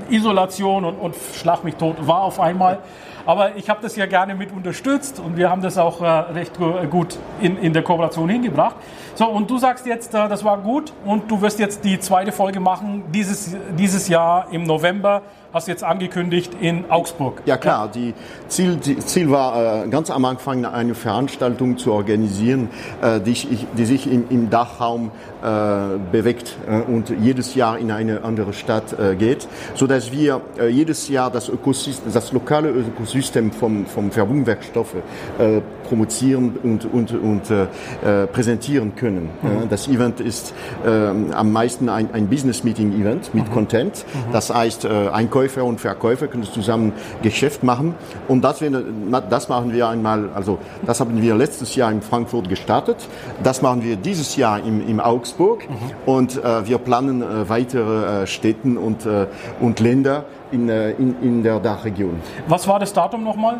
Isolation 0.08 0.84
und, 0.84 0.94
und 0.98 1.14
Schlag 1.34 1.64
mich 1.64 1.74
tot 1.76 1.96
war 2.06 2.22
auf 2.22 2.40
einmal. 2.40 2.78
Aber 3.24 3.54
ich 3.56 3.68
habe 3.70 3.80
das 3.82 3.94
ja 3.96 4.06
gerne 4.06 4.34
mit 4.34 4.50
unterstützt 4.52 5.20
und 5.20 5.36
wir 5.36 5.48
haben 5.50 5.62
das 5.62 5.78
auch 5.78 6.00
äh, 6.00 6.06
recht 6.06 6.58
gu- 6.58 6.86
gut 6.90 7.18
in, 7.40 7.56
in 7.56 7.72
der 7.72 7.82
Kooperation 7.82 8.28
hingebracht. 8.28 8.74
So, 9.14 9.26
und 9.28 9.48
du 9.48 9.58
sagst 9.58 9.86
jetzt, 9.86 10.12
äh, 10.14 10.28
das 10.28 10.42
war 10.44 10.58
gut 10.58 10.92
und 11.04 11.30
du 11.30 11.40
wirst 11.40 11.58
jetzt 11.60 11.84
die 11.84 12.00
zweite 12.00 12.32
Folge 12.32 12.58
machen 12.58 13.04
dieses, 13.12 13.54
dieses 13.78 14.08
Jahr 14.08 14.46
im 14.50 14.64
November, 14.64 15.22
hast 15.52 15.68
jetzt 15.68 15.84
angekündigt 15.84 16.52
in 16.60 16.90
Augsburg. 16.90 17.42
Ja 17.44 17.58
klar, 17.58 17.90
die 17.94 18.14
Ziel, 18.48 18.76
die 18.76 18.96
Ziel 18.98 19.30
war 19.30 19.84
äh, 19.84 19.88
ganz 19.88 20.10
am 20.10 20.24
Anfang 20.24 20.64
eine 20.64 20.94
Veranstaltung 20.94 21.76
zu 21.76 21.92
organisieren, 21.92 22.70
äh, 23.02 23.20
die, 23.20 23.32
ich, 23.32 23.66
die 23.76 23.84
sich 23.84 24.10
im, 24.10 24.24
im 24.30 24.48
Dachraum 24.48 25.10
äh, 25.42 25.98
bewegt 26.10 26.56
äh, 26.66 26.80
und 26.80 27.10
jedes 27.10 27.54
Jahr 27.54 27.78
in 27.78 27.90
eine 27.90 28.24
andere 28.24 28.54
Stadt 28.54 28.98
äh, 28.98 29.14
geht, 29.14 29.46
so 29.74 29.86
dass 29.86 30.10
wir 30.10 30.40
äh, 30.58 30.68
jedes 30.68 31.08
Jahr 31.08 31.30
das, 31.30 31.50
Ökosystem, 31.50 32.10
das 32.12 32.32
lokale 32.32 32.70
Ökosystem 32.70 33.52
vom, 33.52 33.84
vom 33.84 34.10
Verbundwerkstoffe 34.10 34.94
äh, 35.38 35.60
promozieren 35.86 36.56
und, 36.62 36.86
und, 36.86 37.12
und 37.12 37.50
äh, 37.50 37.64
äh 38.22 38.26
präsentieren 38.26 38.96
können. 38.96 39.28
Mhm. 39.42 39.68
Das 39.68 39.88
Event 39.88 40.20
ist 40.20 40.54
äh, 40.86 40.88
am 40.88 41.52
meisten 41.52 41.90
ein, 41.90 42.08
ein 42.14 42.28
Business-Meeting-Event 42.28 43.34
mit 43.34 43.48
mhm. 43.48 43.52
Content. 43.52 44.06
Mhm. 44.14 44.32
Das 44.32 44.54
heißt, 44.54 44.86
äh, 44.86 45.08
Einkäufer 45.12 45.41
und 45.64 45.80
Verkäufer 45.80 46.28
können 46.28 46.44
zusammen 46.44 46.92
Geschäft 47.22 47.62
machen. 47.62 47.94
Und 48.28 48.42
das, 48.42 48.62
das 49.30 49.48
machen 49.48 49.72
wir 49.72 49.88
einmal, 49.88 50.30
also 50.34 50.58
das 50.86 51.00
haben 51.00 51.20
wir 51.20 51.34
letztes 51.34 51.74
Jahr 51.74 51.90
in 51.90 52.02
Frankfurt 52.02 52.48
gestartet. 52.48 52.96
Das 53.42 53.62
machen 53.62 53.82
wir 53.82 53.96
dieses 53.96 54.36
Jahr 54.36 54.58
im, 54.58 54.86
im 54.86 55.00
Augsburg. 55.00 55.68
Mhm. 55.68 55.74
Und 56.06 56.42
äh, 56.42 56.66
wir 56.66 56.78
planen 56.78 57.22
äh, 57.22 57.48
weitere 57.48 58.22
äh, 58.22 58.26
Städten 58.26 58.76
und, 58.76 59.06
äh, 59.06 59.26
und 59.60 59.80
Länder 59.80 60.24
in, 60.50 60.68
äh, 60.68 60.90
in, 60.92 61.16
in 61.22 61.42
der 61.42 61.60
Dachregion. 61.60 62.20
Was 62.48 62.66
war 62.68 62.78
das 62.78 62.92
Datum 62.92 63.24
nochmal? 63.24 63.58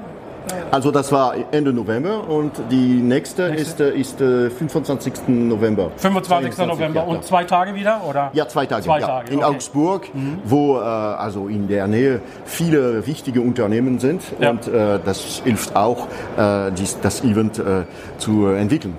Also 0.71 0.91
das 0.91 1.13
war 1.13 1.35
Ende 1.51 1.73
November 1.73 2.29
und 2.29 2.53
die 2.71 2.77
nächste, 2.77 3.51
nächste? 3.51 3.85
ist, 3.85 4.21
ist 4.21 4.57
25. 4.59 5.29
November. 5.29 5.91
25. 5.97 6.67
November 6.67 7.01
ja, 7.01 7.07
und 7.07 7.25
zwei 7.25 7.45
Tage 7.45 7.75
wieder 7.75 8.03
oder? 8.09 8.31
Ja, 8.33 8.49
zwei 8.49 8.67
Tage. 8.67 8.85
Zwei 8.85 9.01
Tage 9.01 9.33
In 9.33 9.39
okay. 9.39 9.55
Augsburg, 9.55 10.15
mhm. 10.15 10.39
wo 10.45 10.77
äh, 10.77 10.81
also 10.81 11.49
in 11.49 11.69
der 11.69 11.87
Nähe 11.87 12.21
viele 12.45 13.07
wichtige 13.07 13.41
Unternehmen 13.41 13.99
sind 13.99 14.23
ja. 14.41 14.51
und 14.51 14.69
äh, 14.69 14.99
das 15.05 15.43
hilft 15.45 15.77
auch, 15.77 16.07
äh, 16.37 16.71
dies, 16.73 16.99
das 17.01 17.23
Event 17.23 17.59
äh, 17.59 17.85
zu 18.19 18.47
entwickeln. 18.47 18.97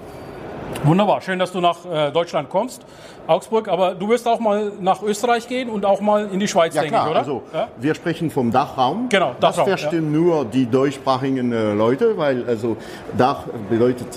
Wunderbar, 0.83 1.21
schön, 1.21 1.39
dass 1.39 1.51
du 1.51 1.61
nach 1.61 1.85
äh, 1.85 2.11
Deutschland 2.11 2.49
kommst, 2.49 2.85
Augsburg. 3.27 3.67
Aber 3.67 3.95
du 3.95 4.09
wirst 4.09 4.27
auch 4.27 4.39
mal 4.39 4.71
nach 4.81 5.01
Österreich 5.01 5.47
gehen 5.47 5.69
und 5.69 5.85
auch 5.85 6.01
mal 6.01 6.27
in 6.31 6.39
die 6.39 6.47
Schweiz, 6.47 6.75
ja, 6.75 6.81
denke 6.81 6.95
klar. 6.95 7.05
ich, 7.05 7.11
oder? 7.11 7.19
Also, 7.19 7.43
ja? 7.53 7.67
Wir 7.77 7.95
sprechen 7.95 8.29
vom 8.29 8.51
Dachraum. 8.51 9.07
Genau, 9.09 9.33
Dachraum. 9.39 9.69
Das 9.69 9.81
verstehen 9.81 10.13
ja. 10.13 10.19
nur 10.19 10.45
die 10.45 10.65
deutschsprachigen 10.65 11.51
äh, 11.51 11.73
Leute, 11.73 12.17
weil 12.17 12.45
also 12.47 12.77
Dach 13.17 13.43
bedeutet 13.69 14.07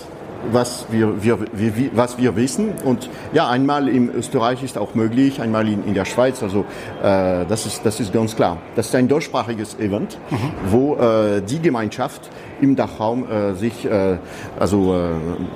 was 0.52 0.86
wir, 0.90 1.22
wir, 1.22 1.38
wir, 1.52 1.90
was 1.94 2.18
wir 2.18 2.36
wissen. 2.36 2.72
Und 2.84 3.10
ja, 3.32 3.48
einmal 3.48 3.88
in 3.88 4.10
Österreich 4.10 4.62
ist 4.62 4.78
auch 4.78 4.94
möglich, 4.94 5.40
einmal 5.40 5.68
in, 5.68 5.84
in 5.84 5.94
der 5.94 6.04
Schweiz. 6.04 6.42
Also 6.42 6.60
äh, 7.02 7.44
das, 7.46 7.66
ist, 7.66 7.84
das 7.84 8.00
ist 8.00 8.12
ganz 8.12 8.36
klar. 8.36 8.58
Das 8.74 8.86
ist 8.86 8.94
ein 8.94 9.08
deutschsprachiges 9.08 9.78
Event, 9.78 10.18
mhm. 10.30 10.36
wo 10.70 10.96
äh, 10.96 11.42
die 11.42 11.60
Gemeinschaft 11.60 12.30
im 12.60 12.76
Dachraum 12.76 13.30
äh, 13.30 13.54
sich 13.54 13.84
äh, 13.84 14.18
also, 14.58 14.94
äh, 14.94 15.10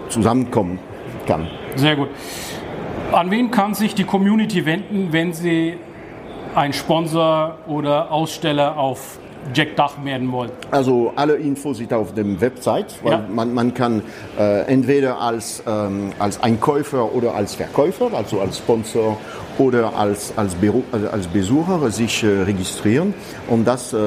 zusammenkommen 0.08 0.78
kann. 1.30 1.46
Sehr 1.76 1.96
gut. 1.96 2.08
An 3.12 3.30
wen 3.30 3.50
kann 3.50 3.74
sich 3.74 3.94
die 3.94 4.04
Community 4.04 4.66
wenden, 4.66 5.12
wenn 5.12 5.32
sie 5.32 5.74
ein 6.54 6.72
Sponsor 6.72 7.58
oder 7.68 8.10
Aussteller 8.10 8.76
auf 8.76 9.18
Jack 9.54 9.76
Dach 9.76 9.92
werden 10.04 10.30
wollen? 10.32 10.50
Also 10.70 11.12
alle 11.16 11.34
Infos 11.34 11.78
sind 11.78 11.92
auf 11.92 12.14
dem 12.14 12.40
Website. 12.40 12.94
Weil 13.02 13.12
ja. 13.12 13.24
man, 13.32 13.54
man 13.54 13.74
kann 13.74 14.02
äh, 14.38 14.62
entweder 14.66 15.20
als, 15.20 15.62
ähm, 15.66 16.12
als 16.18 16.42
Einkäufer 16.42 17.14
oder 17.14 17.34
als 17.34 17.54
Verkäufer, 17.54 18.10
also 18.12 18.40
als 18.40 18.58
Sponsor 18.58 19.16
oder 19.58 19.96
als, 19.96 20.32
als, 20.36 20.54
Beru 20.56 20.82
also 20.92 21.08
als 21.08 21.26
Besucher 21.28 21.90
sich 21.90 22.22
äh, 22.22 22.42
registrieren. 22.42 23.14
Und 23.48 23.66
das, 23.66 23.92
äh, 23.92 23.98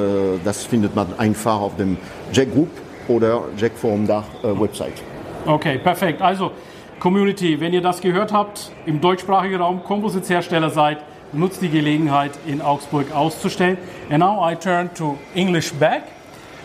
das 0.44 0.66
findet 0.66 0.96
man 0.96 1.08
einfach 1.18 1.60
auf 1.60 1.76
dem 1.78 1.98
Jack 2.34 2.52
Group 2.54 2.70
oder 3.08 3.44
Jack 3.58 3.74
Forum 3.76 4.06
Dach 4.08 4.26
äh, 4.44 4.60
Website. 4.60 5.02
Okay, 5.46 5.78
perfekt. 5.78 6.22
Also 6.22 6.52
Community, 7.00 7.60
wenn 7.60 7.74
ihr 7.74 7.82
das 7.82 8.02
gehört 8.02 8.32
habt, 8.32 8.72
im 8.86 9.02
deutschsprachigen 9.02 9.56
Raum 9.62 9.84
Komposithersteller 9.84 10.70
seid, 10.70 11.00
nutzt 11.34 11.62
die 11.62 11.70
Gelegenheit, 11.70 12.32
in 12.46 12.62
Augsburg 12.62 13.14
auszustellen. 13.14 13.78
And 14.10 14.20
now 14.20 14.50
I 14.50 14.56
turn 14.56 14.94
to 14.96 15.18
English 15.36 15.74
back. 15.74 16.04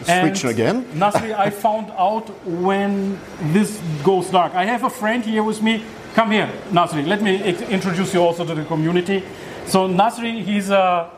Switch 0.04 0.44
and 0.44 0.52
again. 0.52 0.84
Nasri, 0.94 1.34
I 1.34 1.50
found 1.50 1.90
out 1.98 2.30
when 2.44 3.18
this 3.52 3.80
goes 4.04 4.30
dark. 4.30 4.54
I 4.54 4.64
have 4.64 4.84
a 4.84 4.90
friend 4.90 5.24
here 5.24 5.42
with 5.42 5.60
me. 5.60 5.82
Come 6.14 6.30
here, 6.30 6.48
Nasri. 6.72 7.04
Let 7.04 7.20
me 7.20 7.42
introduce 7.70 8.14
you 8.14 8.22
also 8.22 8.44
to 8.44 8.54
the 8.54 8.64
community. 8.64 9.24
So 9.66 9.88
Nasri, 9.88 10.42
he's 10.44 10.70
uh, 10.70 11.08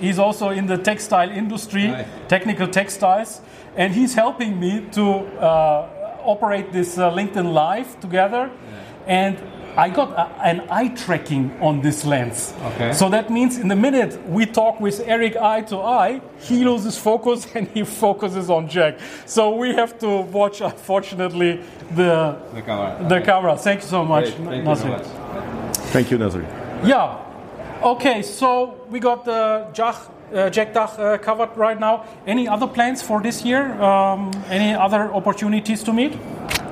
he's 0.00 0.18
also 0.18 0.50
in 0.50 0.66
the 0.66 0.78
textile 0.78 1.30
industry, 1.30 1.88
Hi. 1.88 2.06
technical 2.28 2.68
textiles, 2.68 3.40
and 3.76 3.92
he's 3.92 4.14
helping 4.14 4.58
me 4.60 4.86
to 4.92 5.26
uh, 5.40 5.88
operate 6.28 6.72
this 6.72 6.98
uh, 6.98 7.10
LinkedIn 7.10 7.52
Live 7.52 7.98
together. 8.00 8.50
And 9.06 9.38
I 9.76 9.90
got 9.90 10.10
a, 10.10 10.26
an 10.42 10.66
eye 10.70 10.88
tracking 10.88 11.56
on 11.60 11.80
this 11.80 12.04
lens. 12.04 12.52
Okay. 12.62 12.92
So 12.92 13.08
that 13.10 13.30
means 13.30 13.58
in 13.58 13.68
the 13.68 13.76
minute 13.76 14.20
we 14.28 14.44
talk 14.44 14.80
with 14.80 15.00
Eric 15.06 15.36
eye 15.36 15.62
to 15.62 15.76
eye, 15.78 16.20
he 16.40 16.64
loses 16.64 16.98
focus 16.98 17.46
and 17.54 17.68
he 17.68 17.84
focuses 17.84 18.50
on 18.50 18.68
JEC. 18.68 19.00
So 19.24 19.54
we 19.54 19.74
have 19.74 19.98
to 20.00 20.22
watch, 20.22 20.60
unfortunately, 20.60 21.62
the 21.94 22.36
the 22.54 22.62
camera. 22.62 23.08
The 23.08 23.16
okay. 23.16 23.24
camera. 23.24 23.56
Thank 23.56 23.82
you 23.82 23.88
so 23.88 24.04
much, 24.04 24.36
Great. 24.36 24.64
Thank 24.64 24.68
You 24.68 24.76
so 24.76 24.88
much. 24.88 25.06
Thank 25.92 26.10
you, 26.10 26.18
Nazri. 26.18 26.44
Yeah. 26.84 27.27
Okay, 27.82 28.22
so 28.22 28.74
we 28.90 28.98
got 28.98 29.24
the 29.24 29.68
JEC 29.72 29.94
uh, 30.32 30.50
JEC 30.50 30.74
Dach 30.74 30.98
uh, 30.98 31.16
covered 31.18 31.56
right 31.56 31.78
now. 31.78 32.04
Any 32.26 32.48
other 32.48 32.66
plans 32.66 33.02
for 33.02 33.22
this 33.22 33.44
year? 33.44 33.80
Um, 33.80 34.32
any 34.48 34.74
other 34.74 35.14
opportunities 35.14 35.84
to 35.84 35.92
meet? 35.92 36.18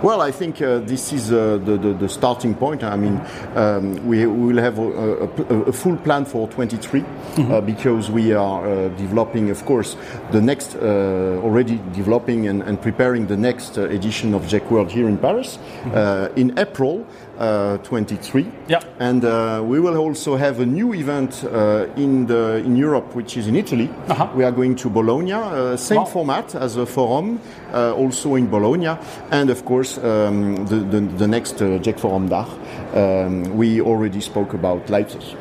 Well, 0.02 0.20
I 0.20 0.30
think 0.30 0.60
uh, 0.60 0.80
this 0.80 1.12
is 1.12 1.32
uh, 1.32 1.58
the, 1.64 1.78
the, 1.78 1.94
the, 1.94 2.08
starting 2.08 2.54
point. 2.54 2.84
I 2.84 2.96
mean, 2.96 3.18
um, 3.54 4.06
we, 4.06 4.26
will 4.26 4.58
have 4.58 4.78
a, 4.78 4.82
a, 4.82 5.62
a, 5.62 5.72
full 5.72 5.96
plan 5.96 6.26
for 6.26 6.46
23 6.48 7.00
mm-hmm. 7.00 7.50
uh, 7.50 7.60
because 7.62 8.10
we 8.10 8.34
are 8.34 8.68
uh, 8.68 8.88
developing, 8.90 9.48
of 9.48 9.64
course, 9.64 9.96
the 10.32 10.40
next, 10.40 10.76
uh, 10.76 11.40
already 11.42 11.80
developing 11.94 12.46
and, 12.46 12.62
and, 12.62 12.80
preparing 12.82 13.26
the 13.26 13.36
next 13.38 13.78
uh, 13.78 13.88
edition 13.88 14.34
of 14.34 14.42
JEC 14.42 14.70
World 14.70 14.92
here 14.92 15.08
in 15.08 15.16
Paris 15.16 15.58
mm-hmm. 15.84 16.38
in 16.38 16.58
April. 16.58 17.06
Uh, 17.38 17.76
23. 17.82 18.46
Yeah. 18.66 18.80
And 18.98 19.22
uh, 19.22 19.62
we 19.62 19.78
will 19.78 19.98
also 19.98 20.36
have 20.36 20.58
a 20.60 20.64
new 20.64 20.94
event 20.94 21.44
uh, 21.44 21.86
in 21.94 22.26
the 22.26 22.62
in 22.64 22.78
Europe, 22.78 23.14
which 23.14 23.36
is 23.36 23.46
in 23.46 23.56
Italy. 23.56 23.90
-huh. 24.08 24.34
We 24.34 24.44
are 24.44 24.52
going 24.52 24.80
to 24.80 24.88
Bologna, 24.88 25.32
uh, 25.32 25.76
same 25.76 26.00
wow. 26.00 26.08
format 26.08 26.54
as 26.54 26.76
a 26.76 26.86
forum, 26.86 27.38
uh, 27.74 28.02
also 28.02 28.36
in 28.36 28.48
Bologna, 28.48 28.96
and 29.30 29.50
of 29.50 29.64
course 29.64 30.00
um, 30.00 30.66
the, 30.66 30.80
the, 30.90 31.00
the 31.18 31.26
next 31.26 31.58
JEC 31.58 31.98
Forum 31.98 32.28
Dach. 32.28 32.48
Um, 32.94 33.56
we 33.58 33.82
already 33.82 34.20
spoke 34.20 34.56
about 34.56 34.88
Leipzig. 34.88 35.36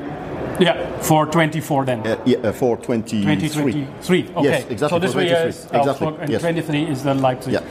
Yeah, 0.59 1.01
for 1.01 1.25
24 1.25 1.85
then. 1.85 1.99
Uh, 1.99 2.17
yeah, 2.25 2.37
uh, 2.37 2.51
for 2.51 2.77
23. 2.77 3.35
2023. 3.35 4.29
Okay. 4.35 4.43
Yes, 4.43 4.65
exactly. 4.69 4.87
So 4.89 4.99
this 4.99 5.15
year 5.15 5.47
is 5.47 5.65
exactly. 5.65 6.07
and 6.19 6.29
yes. 6.29 6.41
23 6.41 6.91
is 6.91 7.03
the 7.03 7.13
Leipzig. 7.13 7.53
Yeah. 7.53 7.63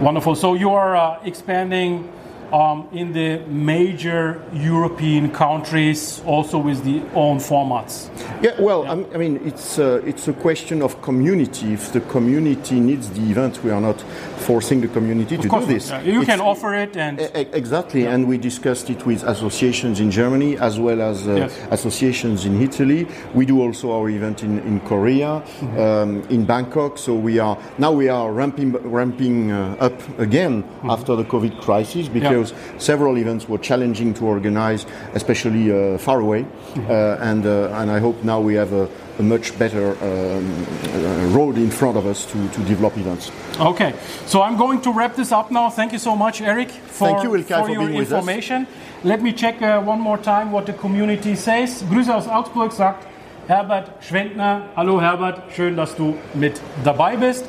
Wonderful. 0.00 0.34
So 0.34 0.54
you 0.54 0.70
are 0.70 0.96
uh, 0.96 1.20
expanding 1.24 2.08
um, 2.52 2.88
in 2.92 3.12
the 3.12 3.38
major 3.46 4.42
European 4.52 5.30
countries, 5.30 6.22
also 6.24 6.58
with 6.58 6.82
the 6.84 7.02
own 7.14 7.38
formats. 7.38 8.08
Yeah, 8.42 8.60
well, 8.60 8.84
yeah. 8.84 9.14
I 9.14 9.18
mean, 9.18 9.40
it's 9.44 9.78
uh, 9.78 10.02
it's 10.06 10.28
a 10.28 10.32
question 10.32 10.82
of 10.82 11.00
community. 11.02 11.72
If 11.72 11.92
the 11.92 12.00
community 12.00 12.80
needs 12.80 13.10
the 13.10 13.22
event, 13.30 13.62
we 13.62 13.70
are 13.70 13.80
not 13.80 14.00
forcing 14.38 14.80
the 14.80 14.88
community 14.88 15.34
of 15.34 15.42
to 15.42 15.48
do 15.48 15.66
this. 15.66 15.90
Yeah. 15.90 16.00
You 16.02 16.20
it's, 16.20 16.26
can 16.26 16.40
offer 16.40 16.74
it, 16.74 16.96
and 16.96 17.20
exactly. 17.34 18.02
Yeah. 18.02 18.14
And 18.14 18.28
we 18.28 18.38
discussed 18.38 18.88
it 18.90 19.04
with 19.04 19.22
associations 19.24 20.00
in 20.00 20.10
Germany 20.10 20.56
as 20.56 20.78
well 20.78 21.00
as 21.02 21.26
uh, 21.26 21.34
yes. 21.34 21.58
associations 21.70 22.44
in 22.44 22.62
Italy. 22.62 23.06
We 23.34 23.44
do 23.44 23.60
also 23.60 23.92
our 23.92 24.08
event 24.08 24.42
in 24.42 24.60
in 24.60 24.80
Korea, 24.80 25.42
mm-hmm. 25.42 25.80
um, 25.80 26.22
in 26.30 26.44
Bangkok. 26.46 26.98
So 26.98 27.14
we 27.14 27.38
are 27.38 27.58
now 27.78 27.92
we 27.92 28.08
are 28.08 28.32
ramping 28.32 28.72
ramping 28.90 29.52
uh, 29.52 29.86
up 29.86 30.18
again 30.18 30.62
mm-hmm. 30.62 30.90
after 30.90 31.16
the 31.16 31.24
COVID 31.24 31.60
crisis 31.60 32.08
because 32.08 32.37
several 32.78 33.16
events 33.18 33.48
were 33.48 33.58
challenging 33.58 34.14
to 34.14 34.26
organize, 34.26 34.86
especially 35.14 35.72
uh, 35.72 35.98
far 35.98 36.20
away. 36.20 36.42
Mm-hmm. 36.42 36.90
Uh, 36.90 37.30
and, 37.30 37.46
uh, 37.46 37.80
and 37.80 37.90
I 37.90 37.98
hope 37.98 38.22
now 38.24 38.40
we 38.40 38.54
have 38.54 38.72
a, 38.72 38.88
a 39.18 39.22
much 39.22 39.58
better 39.58 39.92
um, 40.02 41.32
road 41.32 41.56
in 41.56 41.70
front 41.70 41.96
of 41.96 42.06
us 42.06 42.24
to, 42.26 42.48
to 42.48 42.60
develop 42.64 42.96
events. 42.96 43.30
Okay, 43.58 43.94
so 44.26 44.42
I'm 44.42 44.56
going 44.56 44.80
to 44.82 44.92
wrap 44.92 45.16
this 45.16 45.32
up 45.32 45.50
now. 45.50 45.70
Thank 45.70 45.92
you 45.92 45.98
so 45.98 46.14
much, 46.16 46.40
Eric, 46.40 46.70
for, 46.70 47.08
Thank 47.08 47.22
you, 47.24 47.30
Ilkay, 47.30 47.60
for, 47.60 47.66
for 47.66 47.72
your 47.72 47.90
information. 47.90 48.66
Let 49.04 49.22
me 49.22 49.32
check 49.32 49.62
uh, 49.62 49.80
one 49.80 50.00
more 50.00 50.18
time 50.18 50.50
what 50.50 50.66
the 50.66 50.72
community 50.72 51.36
says. 51.36 51.84
Grüße 51.84 52.12
aus 52.14 52.26
Augsburg 52.26 52.72
sagt 52.72 53.06
Herbert 53.46 53.90
Schwendner. 54.00 54.62
Hallo 54.76 55.00
Herbert, 55.00 55.42
schön, 55.54 55.76
dass 55.76 55.94
du 55.94 56.16
mit 56.34 56.60
dabei 56.84 57.16
bist. 57.16 57.48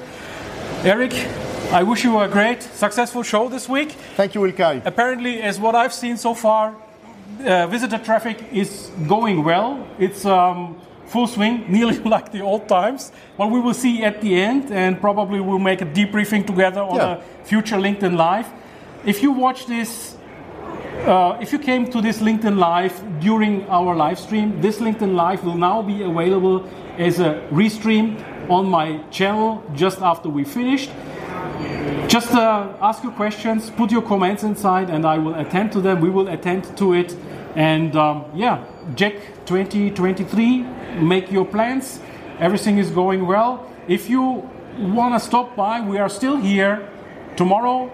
Eric, 0.83 1.13
I 1.71 1.83
wish 1.83 2.03
you 2.03 2.17
a 2.17 2.27
great, 2.27 2.63
successful 2.63 3.21
show 3.21 3.47
this 3.47 3.69
week. 3.69 3.91
Thank 4.17 4.33
you, 4.33 4.41
Ilkay. 4.41 4.83
Apparently, 4.87 5.39
as 5.43 5.59
what 5.59 5.75
I've 5.75 5.93
seen 5.93 6.17
so 6.17 6.33
far, 6.33 6.75
uh, 7.45 7.67
visitor 7.67 7.99
traffic 7.99 8.43
is 8.51 8.89
going 9.07 9.43
well. 9.43 9.87
It's 9.99 10.25
um, 10.25 10.81
full 11.05 11.27
swing, 11.27 11.65
nearly 11.71 11.99
like 11.99 12.31
the 12.31 12.41
old 12.41 12.67
times. 12.67 13.11
But 13.37 13.51
we 13.51 13.59
will 13.59 13.75
see 13.75 14.03
at 14.03 14.19
the 14.19 14.33
end, 14.41 14.71
and 14.71 14.99
probably 14.99 15.39
we'll 15.41 15.59
make 15.59 15.83
a 15.83 15.85
debriefing 15.85 16.47
together 16.47 16.81
on 16.81 16.95
yeah. 16.95 17.17
a 17.17 17.45
future 17.45 17.75
LinkedIn 17.75 18.17
Live. 18.17 18.47
If 19.05 19.21
you 19.21 19.31
watch 19.31 19.67
this, 19.67 20.17
uh, 21.05 21.37
if 21.39 21.53
you 21.53 21.59
came 21.59 21.87
to 21.91 22.01
this 22.01 22.17
LinkedIn 22.17 22.57
Live 22.57 22.99
during 23.19 23.69
our 23.69 23.95
live 23.95 24.17
stream, 24.17 24.59
this 24.59 24.79
LinkedIn 24.79 25.13
Live 25.13 25.43
will 25.43 25.57
now 25.57 25.83
be 25.83 26.01
available 26.01 26.67
as 26.97 27.19
a 27.19 27.47
restream 27.51 28.17
on 28.49 28.67
my 28.67 28.97
channel 29.11 29.63
just 29.75 30.01
after 30.01 30.29
we 30.29 30.43
finished. 30.43 30.89
Just 32.09 32.33
uh, 32.33 32.73
ask 32.81 33.03
your 33.03 33.11
questions, 33.11 33.69
put 33.69 33.91
your 33.91 34.01
comments 34.01 34.41
inside, 34.41 34.89
and 34.89 35.05
I 35.05 35.19
will 35.19 35.35
attend 35.35 35.71
to 35.73 35.79
them. 35.79 36.01
We 36.01 36.09
will 36.09 36.27
attend 36.27 36.75
to 36.77 36.95
it. 36.95 37.15
And 37.55 37.95
um, 37.95 38.25
yeah, 38.33 38.65
JEC 38.95 39.45
2023, 39.45 40.63
make 41.01 41.31
your 41.31 41.45
plans. 41.45 41.99
Everything 42.39 42.79
is 42.79 42.89
going 42.89 43.27
well. 43.27 43.71
If 43.87 44.09
you 44.09 44.49
want 44.79 45.13
to 45.13 45.19
stop 45.19 45.55
by, 45.55 45.81
we 45.81 45.99
are 45.99 46.09
still 46.09 46.37
here 46.37 46.89
tomorrow 47.35 47.91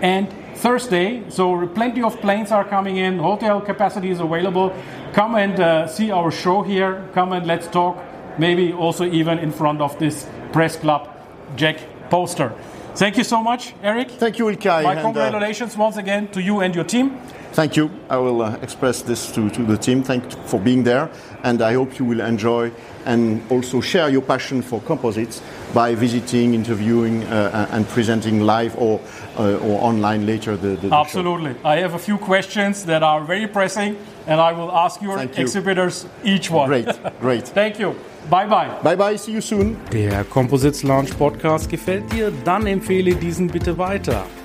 and 0.00 0.32
Thursday. 0.54 1.28
So 1.28 1.66
plenty 1.66 2.02
of 2.02 2.18
planes 2.22 2.52
are 2.52 2.64
coming 2.64 2.96
in. 2.96 3.18
Hotel 3.18 3.60
capacity 3.60 4.08
is 4.08 4.20
available. 4.20 4.74
Come 5.12 5.34
and 5.34 5.60
uh, 5.60 5.86
see 5.86 6.10
our 6.10 6.30
show 6.30 6.62
here. 6.62 7.06
Come 7.12 7.34
and 7.34 7.46
let's 7.46 7.66
talk. 7.66 7.98
Maybe 8.38 8.72
also 8.72 9.04
even 9.04 9.38
in 9.38 9.52
front 9.52 9.82
of 9.82 9.98
this 9.98 10.26
press 10.50 10.76
club 10.76 11.10
JEC 11.56 11.78
poster. 12.08 12.54
Thank 12.94 13.16
you 13.16 13.24
so 13.24 13.42
much, 13.42 13.72
Eric. 13.82 14.10
Thank 14.10 14.38
you, 14.38 14.46
Ilkay. 14.46 14.82
My 14.82 14.96
uh, 14.96 15.02
congratulations 15.02 15.76
once 15.76 15.96
again 15.96 16.28
to 16.28 16.42
you 16.42 16.60
and 16.60 16.74
your 16.74 16.84
team. 16.84 17.18
Thank 17.52 17.76
you. 17.76 17.90
I 18.08 18.16
will 18.16 18.42
uh, 18.42 18.56
express 18.62 19.02
this 19.02 19.30
to, 19.32 19.50
to 19.50 19.64
the 19.64 19.76
team. 19.76 20.02
Thank 20.02 20.24
you 20.24 20.38
for 20.46 20.60
being 20.60 20.84
there. 20.84 21.10
And 21.42 21.60
I 21.62 21.74
hope 21.74 21.98
you 21.98 22.04
will 22.04 22.20
enjoy 22.20 22.70
and 23.06 23.42
also 23.50 23.80
share 23.80 24.08
your 24.08 24.22
passion 24.22 24.62
for 24.62 24.80
composites 24.82 25.42
by 25.74 25.94
visiting, 25.94 26.54
interviewing, 26.54 27.24
uh, 27.24 27.66
and 27.72 27.88
presenting 27.88 28.40
live 28.40 28.76
or, 28.76 29.00
uh, 29.38 29.56
or 29.58 29.80
online 29.82 30.26
later 30.26 30.56
the, 30.56 30.76
the, 30.76 30.88
the 30.88 30.94
Absolutely. 30.94 31.54
show. 31.54 31.60
I 31.68 31.76
have 31.76 31.94
a 31.94 31.98
few 31.98 32.18
questions 32.18 32.84
that 32.84 33.02
are 33.02 33.24
very 33.24 33.46
pressing, 33.46 33.96
and 34.26 34.40
I 34.40 34.52
will 34.52 34.70
ask 34.70 35.00
your 35.02 35.16
Thank 35.16 35.36
you. 35.36 35.42
exhibitors 35.42 36.06
each 36.24 36.50
one. 36.50 36.68
Great, 36.68 36.88
great. 37.20 37.48
Thank 37.54 37.78
you. 37.78 37.94
Bye 38.28 38.46
bye. 38.46 38.68
Bye 38.82 38.96
bye, 38.96 39.16
see 39.16 39.32
you 39.32 39.40
soon. 39.40 39.76
Der 39.92 40.24
Composites 40.24 40.82
Lounge 40.82 41.14
Podcast 41.18 41.68
gefällt 41.68 42.12
dir? 42.12 42.30
Dann 42.44 42.66
empfehle 42.66 43.14
diesen 43.14 43.48
bitte 43.48 43.76
weiter. 43.78 44.24